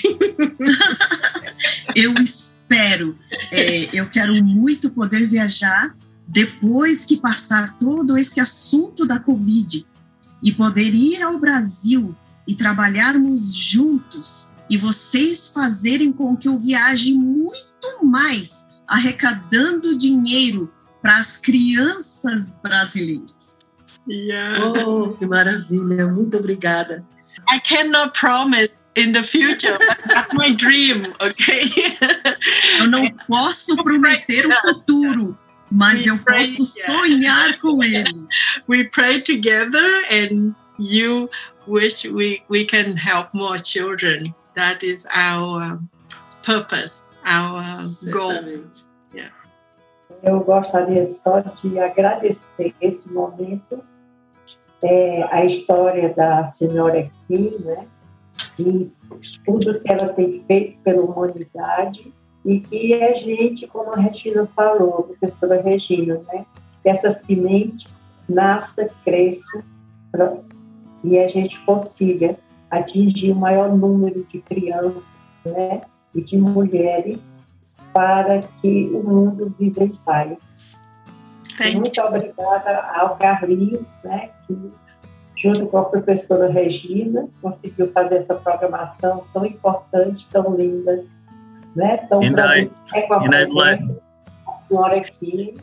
[1.97, 3.17] eu espero,
[3.51, 5.95] é, eu quero muito poder viajar
[6.27, 9.85] depois que passar todo esse assunto da Covid
[10.43, 12.15] e poder ir ao Brasil
[12.47, 21.19] e trabalharmos juntos e vocês fazerem com que eu viaje muito mais, arrecadando dinheiro para
[21.19, 23.60] as crianças brasileiras.
[24.11, 24.59] Yeah.
[24.61, 26.09] Oh, que maravilha!
[26.09, 27.05] Muito obrigada.
[27.49, 31.63] I cannot promise in the future, but that's my dream, okay?
[32.81, 35.39] eu não posso prometer o futuro,
[35.71, 38.27] mas eu posso sonhar com ele.
[38.67, 41.29] We pray together and you
[41.69, 44.25] wish we, we can help more children.
[44.57, 45.79] That is our
[46.43, 47.65] purpose, our
[48.11, 48.33] goal.
[49.15, 49.31] Yeah.
[50.23, 53.83] Eu gostaria só de agradecer esse momento,
[54.83, 57.87] é, a história da senhora aqui, né?
[58.59, 58.91] E
[59.45, 62.13] tudo que ela tem feito pela humanidade
[62.45, 66.45] e que a gente, como a Regina falou, a professora Regina, né?
[66.83, 67.89] Que essa semente
[68.29, 69.65] nasça, cresça
[71.05, 72.37] e a gente consiga
[72.71, 75.83] atingir o maior número de crianças, né?
[76.15, 77.43] E de mulheres
[77.93, 80.70] para que o mundo viva em paz.
[81.75, 84.31] Muito obrigada ao Carlinhos, né?
[84.47, 84.73] Que
[85.37, 91.05] junto com a professora Regina, conseguiu fazer essa programação tão importante, tão linda,
[91.75, 91.97] né?
[92.09, 94.01] Tão I- é com a presença
[94.69, 95.55] senhora aqui,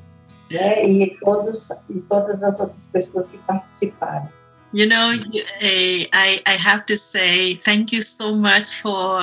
[0.52, 0.86] né?
[0.86, 4.28] E todos e todas as outras pessoas que participaram.
[4.74, 9.22] You know, you- eh, I, I have to say thank you so much for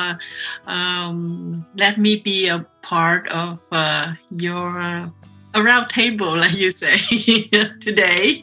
[0.67, 5.13] um, let me be a part of uh, your
[5.55, 6.97] uh, around table, like you say
[7.81, 8.43] today.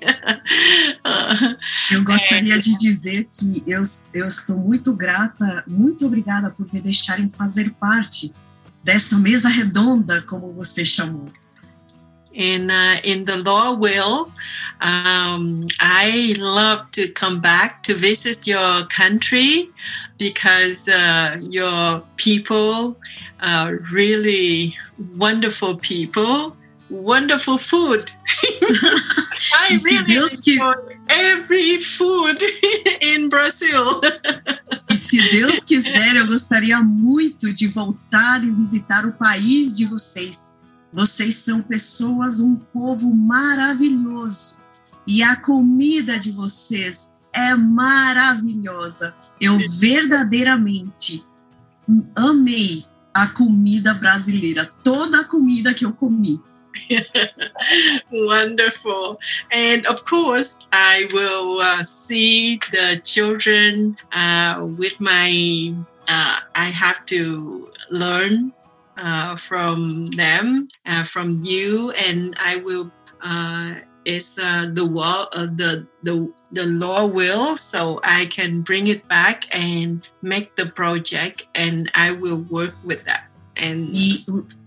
[1.92, 3.82] Eu gostaria de dizer que eu,
[4.14, 8.34] eu estou muito grata, muito obrigada por me deixarem fazer parte
[8.84, 11.28] desta mesa redonda, como você chamou.
[12.34, 14.30] in uh, in the law will
[14.80, 19.70] um, i love to come back to visit your country
[20.18, 22.96] because uh, your people
[23.42, 24.74] are really
[25.18, 26.54] wonderful people
[26.92, 28.12] wonderful food
[29.60, 30.74] i really enjoy
[31.10, 32.38] every food
[33.02, 34.02] in brazil
[34.92, 40.58] E se Deus quiser, eu gostaria muito de voltar e visitar o país de vocês.
[40.92, 44.58] Vocês são pessoas, um povo maravilhoso.
[45.08, 49.16] E a comida de vocês é maravilhosa.
[49.40, 51.26] Eu verdadeiramente
[52.14, 56.42] amei a comida brasileira, toda a comida que eu comi.
[58.12, 59.20] Wonderful.
[59.52, 65.74] And of course, I will uh, see the children uh, with my,
[66.08, 68.54] uh, I have to learn
[68.98, 72.92] uh, from them, uh, from you, and I will.
[73.22, 79.46] Uh, it's the wall, the the the law will, so I can bring it back
[79.56, 83.30] and make the project, and I will work with that.
[83.58, 83.96] And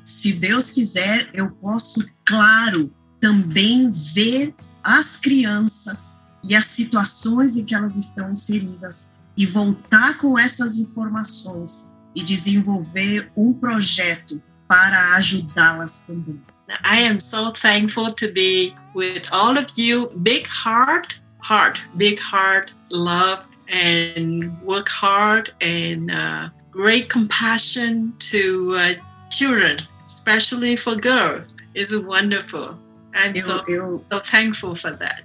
[0.05, 7.75] se Deus quiser, eu posso, claro, também ver as crianças e as situações em que
[7.75, 16.41] elas estão inseridas e voltar com essas informações e desenvolver um projeto para ajudá-las também.
[16.85, 20.09] I am so thankful to be with all of you.
[20.23, 28.95] Big heart, heart, big heart, love, and work hard, and uh, great compassion to uh,
[29.31, 29.77] children,
[30.07, 31.55] especially for girls.
[31.75, 32.79] is wonderful.
[33.15, 35.23] I'm Eu- so, eu- so thankful for that.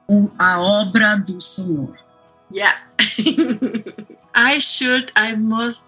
[0.09, 1.95] o- a obra do Senhor.
[2.51, 2.73] Yeah.
[4.33, 5.87] I should, I must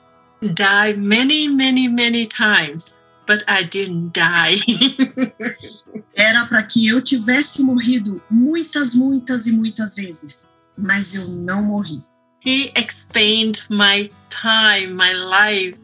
[0.53, 4.57] die many, many, many times, but I didn't die.
[6.17, 12.01] Era para que eu tivesse morrido muitas, muitas e muitas vezes, mas eu não morri.
[12.41, 15.77] he expanded my time, my life.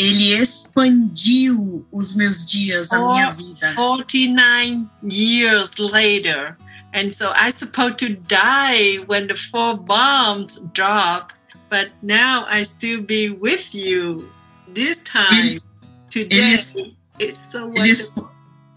[0.00, 3.72] Ele expandiu os meus dias, a minha vida.
[3.74, 6.56] 49 years later.
[6.94, 11.32] And so I supposed to die when the four bombs drop,
[11.68, 14.26] but now I still be with you
[14.72, 15.60] this time
[16.08, 16.54] today.
[16.54, 17.90] Ele, it's so ele, wonderful.
[17.90, 18.26] exp-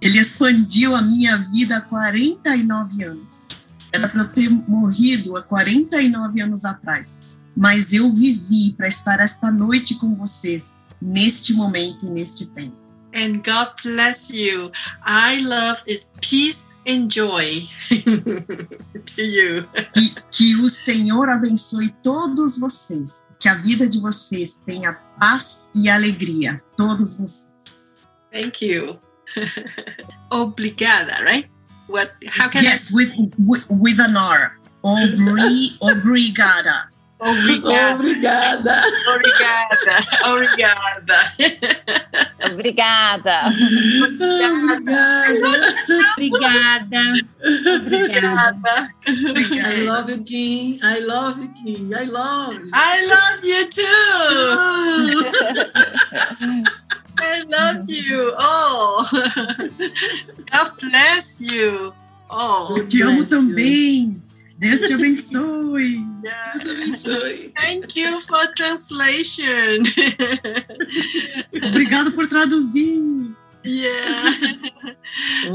[0.02, 3.72] ele expandiu a minha vida há 49 anos.
[3.94, 7.24] Era para eu ter morrido há 49 anos atrás.
[7.56, 12.78] Mas eu vivi para estar esta noite com vocês, neste momento e neste tempo.
[13.14, 14.72] And God bless you.
[15.06, 19.68] I love is peace and joy to you.
[19.94, 23.30] Que, que o Senhor abençoe todos vocês.
[23.40, 26.62] Que a vida de vocês tenha paz e alegria.
[26.76, 28.08] Todos vocês.
[28.32, 28.98] Thank you.
[30.32, 31.48] Obrigada, right?
[31.88, 32.14] What?
[32.28, 34.58] How can yes, with, with, with an R.
[34.84, 36.90] Obri, obrigada.
[37.22, 37.96] I?
[37.96, 38.82] Obrigada.
[39.08, 39.96] Obrigada.
[40.26, 41.20] Obrigada.
[42.46, 43.38] Obrigada.
[46.18, 47.04] Obrigada.
[47.80, 48.90] Obrigada.
[49.66, 50.80] I love you, Kim.
[50.84, 51.94] I love you, Kim.
[51.94, 52.70] I love you.
[52.74, 53.84] I love you too.
[57.20, 58.34] I love you.
[58.38, 59.08] Oh,
[60.52, 61.94] God bless you.
[62.30, 64.23] Oh, Eu te amo também.
[64.58, 66.00] Deus te abençoe.
[66.24, 66.54] Yeah.
[67.56, 69.86] Thank you for translation.
[71.54, 73.36] Obrigado por traduzir.
[73.64, 74.34] Yeah.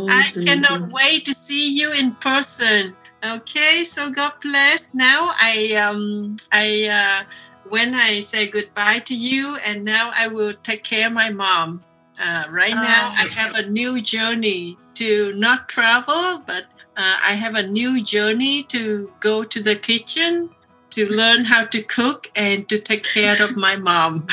[0.08, 2.94] I cannot wait to see you in person.
[3.24, 4.94] Okay, so God bless.
[4.94, 7.24] Now I um I uh
[7.68, 11.82] when I say goodbye to you and now I will take care of my mom.
[12.20, 16.64] Uh, right now I have a new journey to not travel but
[16.98, 20.50] uh, I have a new journey to go to the kitchen
[20.90, 24.26] to learn how to cook and to take care of my mom.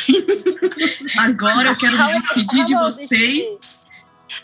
[1.20, 3.86] Agora eu quero me despedir de vocês.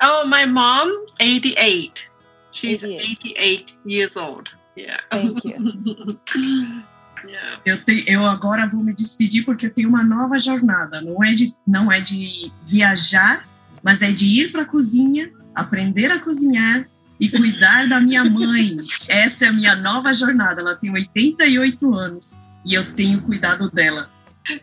[0.02, 0.88] Oh, my mom,
[1.20, 2.08] 88.
[2.52, 4.50] She's 88, years old.
[4.76, 4.98] Yeah.
[5.10, 5.56] Thank you.
[7.28, 7.58] yeah.
[7.66, 11.02] Eu, te, eu agora vou me despedir porque eu tenho uma nova jornada.
[11.02, 13.48] Não é de, não é de viajar,
[13.84, 16.86] mas é de ir para a cozinha, aprender a cozinhar
[17.22, 18.76] e cuidar da minha mãe.
[19.08, 20.60] Essa é a minha nova jornada.
[20.60, 24.10] Ela tem 88 anos e eu tenho cuidado dela.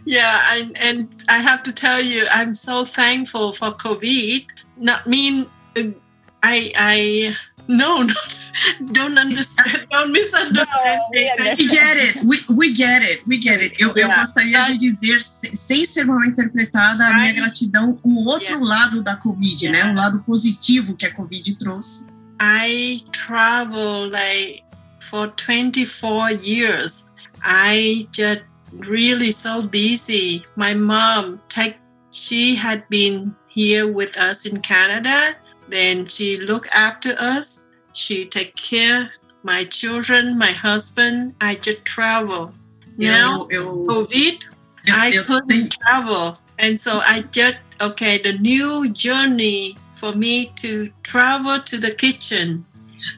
[0.06, 4.44] Yeah, and, and I have to tell you, I'm so thankful for COVID.
[4.76, 5.46] Not mean,
[5.78, 5.92] uh,
[6.42, 7.36] I, I,
[7.68, 8.52] no, not,
[8.92, 11.00] don't understand, don't misunderstand.
[11.36, 13.80] Thank We get it, we, we get it, we get it.
[13.80, 14.18] Eu, eu Yeah.
[14.18, 19.14] gostaria de dizer, se- sem ser mal interpretada, a minha gratidão, o outro lado da
[19.14, 19.92] Covid, né?
[19.92, 22.07] O lado positivo que a Covid trouxe.
[22.40, 24.62] I travel like
[25.00, 27.10] for 24 years.
[27.42, 28.42] I just
[28.72, 30.44] really so busy.
[30.56, 31.76] My mom, take,
[32.12, 35.34] she had been here with us in Canada.
[35.68, 37.64] Then she look after us.
[37.92, 39.10] She take care
[39.42, 41.34] my children, my husband.
[41.40, 42.52] I just travel.
[42.96, 44.44] Now eu- COVID,
[44.84, 48.18] eu- I couldn't travel, and so I just okay.
[48.18, 52.64] The new journey for me to travel to the kitchen,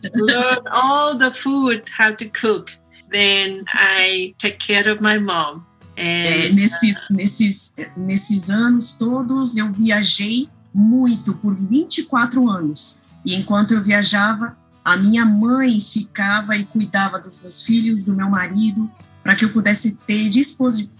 [0.03, 2.71] to learn all the food how to cook.
[3.13, 5.67] Then I take care of my mom.
[5.97, 13.05] É, And nesses, nesses, nesses anos todos, eu viajei muito, por 24 anos.
[13.25, 18.31] E enquanto eu viajava, a minha mãe ficava e cuidava dos meus filhos, do meu
[18.31, 18.91] marido,
[19.23, 20.31] para que eu pudesse ter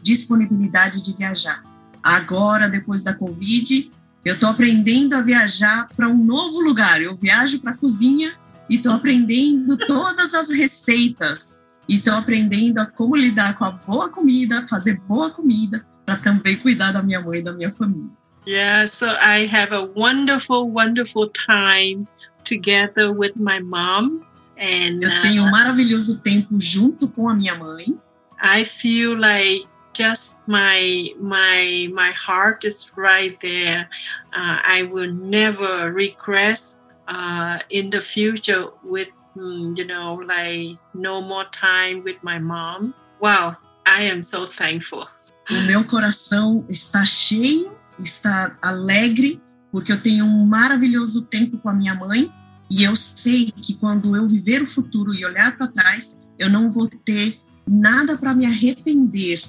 [0.03, 1.63] disponibilidade de viajar.
[2.03, 3.91] Agora, depois da Covid,
[4.25, 7.01] eu estou aprendendo a viajar para um novo lugar.
[7.01, 8.35] Eu viajo para a cozinha
[8.69, 11.65] e estou aprendendo todas as receitas.
[11.89, 16.57] E estou aprendendo a como lidar com a boa comida, fazer boa comida, para também
[16.59, 18.11] cuidar da minha mãe e da minha família.
[18.47, 22.07] yeah, so I have a wonderful, wonderful time
[22.45, 24.23] together with my mom.
[24.57, 27.99] And Eu uh, tenho um maravilhoso tempo junto com a minha mãe.
[28.43, 29.67] I feel like
[30.01, 33.85] just my my my heart is right there.
[34.33, 41.21] Uh, I will never regress uh, in the future with mm, you know like no
[41.21, 42.95] more time with my mom.
[43.21, 45.05] Wow, I am so thankful.
[45.51, 49.41] O meu coração está cheio, está alegre,
[49.71, 52.33] porque eu tenho um maravilhoso tempo com a minha mãe
[52.71, 56.71] e eu sei que quando eu viver o futuro e olhar para trás, eu não
[56.71, 59.43] vou ter nada para me arrepender,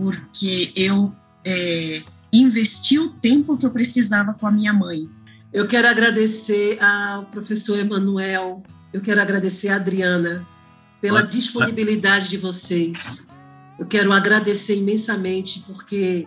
[0.00, 1.14] porque eu
[1.44, 2.02] é,
[2.32, 5.06] investi o tempo que eu precisava com a minha mãe.
[5.52, 8.62] Eu quero agradecer ao professor Emanuel,
[8.94, 10.46] eu quero agradecer a Adriana
[11.02, 13.28] pela disponibilidade de vocês.
[13.78, 16.26] Eu quero agradecer imensamente, porque,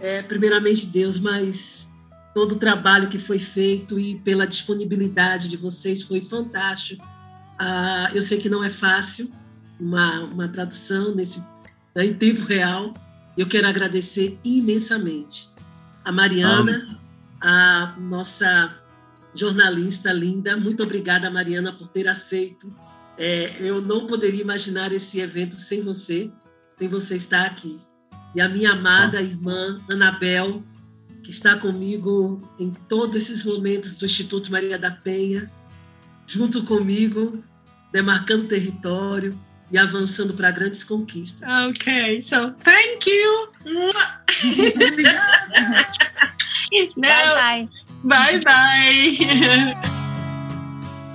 [0.00, 1.92] é, primeiramente, Deus, mas
[2.32, 7.04] todo o trabalho que foi feito e pela disponibilidade de vocês foi fantástico.
[7.58, 9.32] Ah, eu sei que não é fácil
[9.80, 11.42] uma, uma tradução nesse,
[11.96, 12.94] né, em tempo real.
[13.38, 15.48] Eu quero agradecer imensamente
[16.04, 16.98] a Mariana,
[17.40, 18.76] a nossa
[19.32, 20.56] jornalista linda.
[20.56, 22.68] Muito obrigada, Mariana, por ter aceito.
[23.16, 26.28] É, eu não poderia imaginar esse evento sem você,
[26.74, 27.80] sem você estar aqui.
[28.34, 30.60] E a minha amada irmã, Anabel,
[31.22, 35.48] que está comigo em todos esses momentos do Instituto Maria da Penha,
[36.26, 37.40] junto comigo,
[37.92, 39.38] demarcando território
[39.70, 41.48] e avançando para grandes conquistas.
[41.68, 43.48] Okay, so thank you.
[46.96, 47.68] Bye, bye.
[48.04, 49.76] Bye, bye.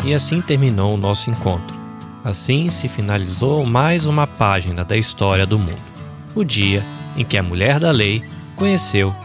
[0.05, 1.77] E assim terminou o nosso encontro.
[2.23, 5.93] Assim se finalizou mais uma página da história do mundo.
[6.35, 6.84] O dia
[7.15, 8.23] em que a mulher da lei
[8.55, 9.15] conheceu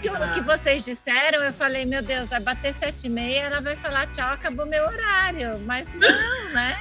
[0.00, 3.60] Tudo que, que vocês disseram, eu falei, meu Deus, vai bater sete e meia, ela
[3.60, 5.58] vai falar tchau, acabou meu horário.
[5.64, 6.78] Mas não, né?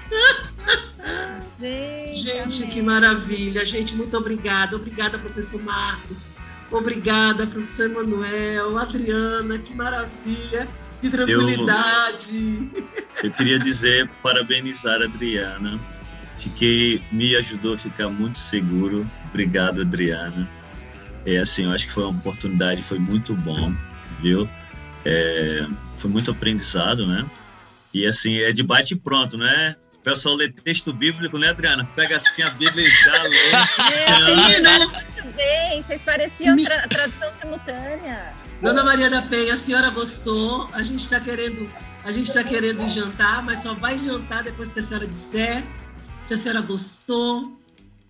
[1.60, 3.66] Gente, Gente, que maravilha.
[3.66, 4.76] Gente, muito obrigada.
[4.76, 6.28] Obrigada, professor Marcos.
[6.72, 10.68] Obrigada, professor Emanuel, Adriana, que maravilha.
[11.02, 12.70] Que tranquilidade.
[13.24, 15.80] Eu queria dizer, parabenizar a Adriana.
[16.38, 19.10] Fiquei, me ajudou a ficar muito seguro.
[19.30, 20.48] Obrigado, Adriana.
[21.26, 23.74] É assim, eu acho que foi uma oportunidade, foi muito bom,
[24.22, 24.48] viu?
[25.04, 25.66] É,
[25.96, 27.26] foi muito aprendizado, né?
[27.94, 29.76] E assim, é de bate e pronto, né?
[29.96, 31.86] O pessoal lê texto bíblico, né, Adriana?
[31.96, 33.52] Pega assim a Bíblia e já lê.
[35.24, 38.34] Muito bem, vocês pareciam tra- tradução simultânea.
[38.62, 40.70] Dona Maria da Penha, a senhora gostou?
[40.74, 41.70] A gente está querendo,
[42.04, 45.64] a gente está querendo jantar, mas só vai jantar depois que a senhora disser
[46.26, 47.60] se a senhora gostou,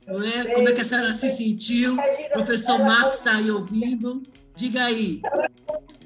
[0.08, 0.46] não é?
[0.54, 1.96] Como é que a senhora se sentiu?
[1.96, 4.22] O professor Marcos está aí ouvindo.
[4.56, 5.22] Diga aí.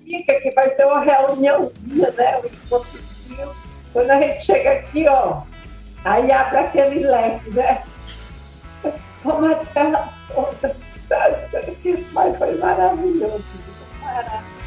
[0.04, 2.40] Fica que vai ser uma reuniãozinha, né?
[2.40, 3.52] Um encontrozinho.
[3.94, 5.44] Quando a gente chega aqui, ó,
[6.06, 7.84] aí abre aquele leque, né?
[9.24, 10.76] Vamos aquela toda.
[12.14, 13.44] Mas foi maravilhoso.
[14.02, 14.59] Maravilhoso.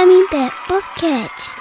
[0.00, 1.59] pamiętę, both catch.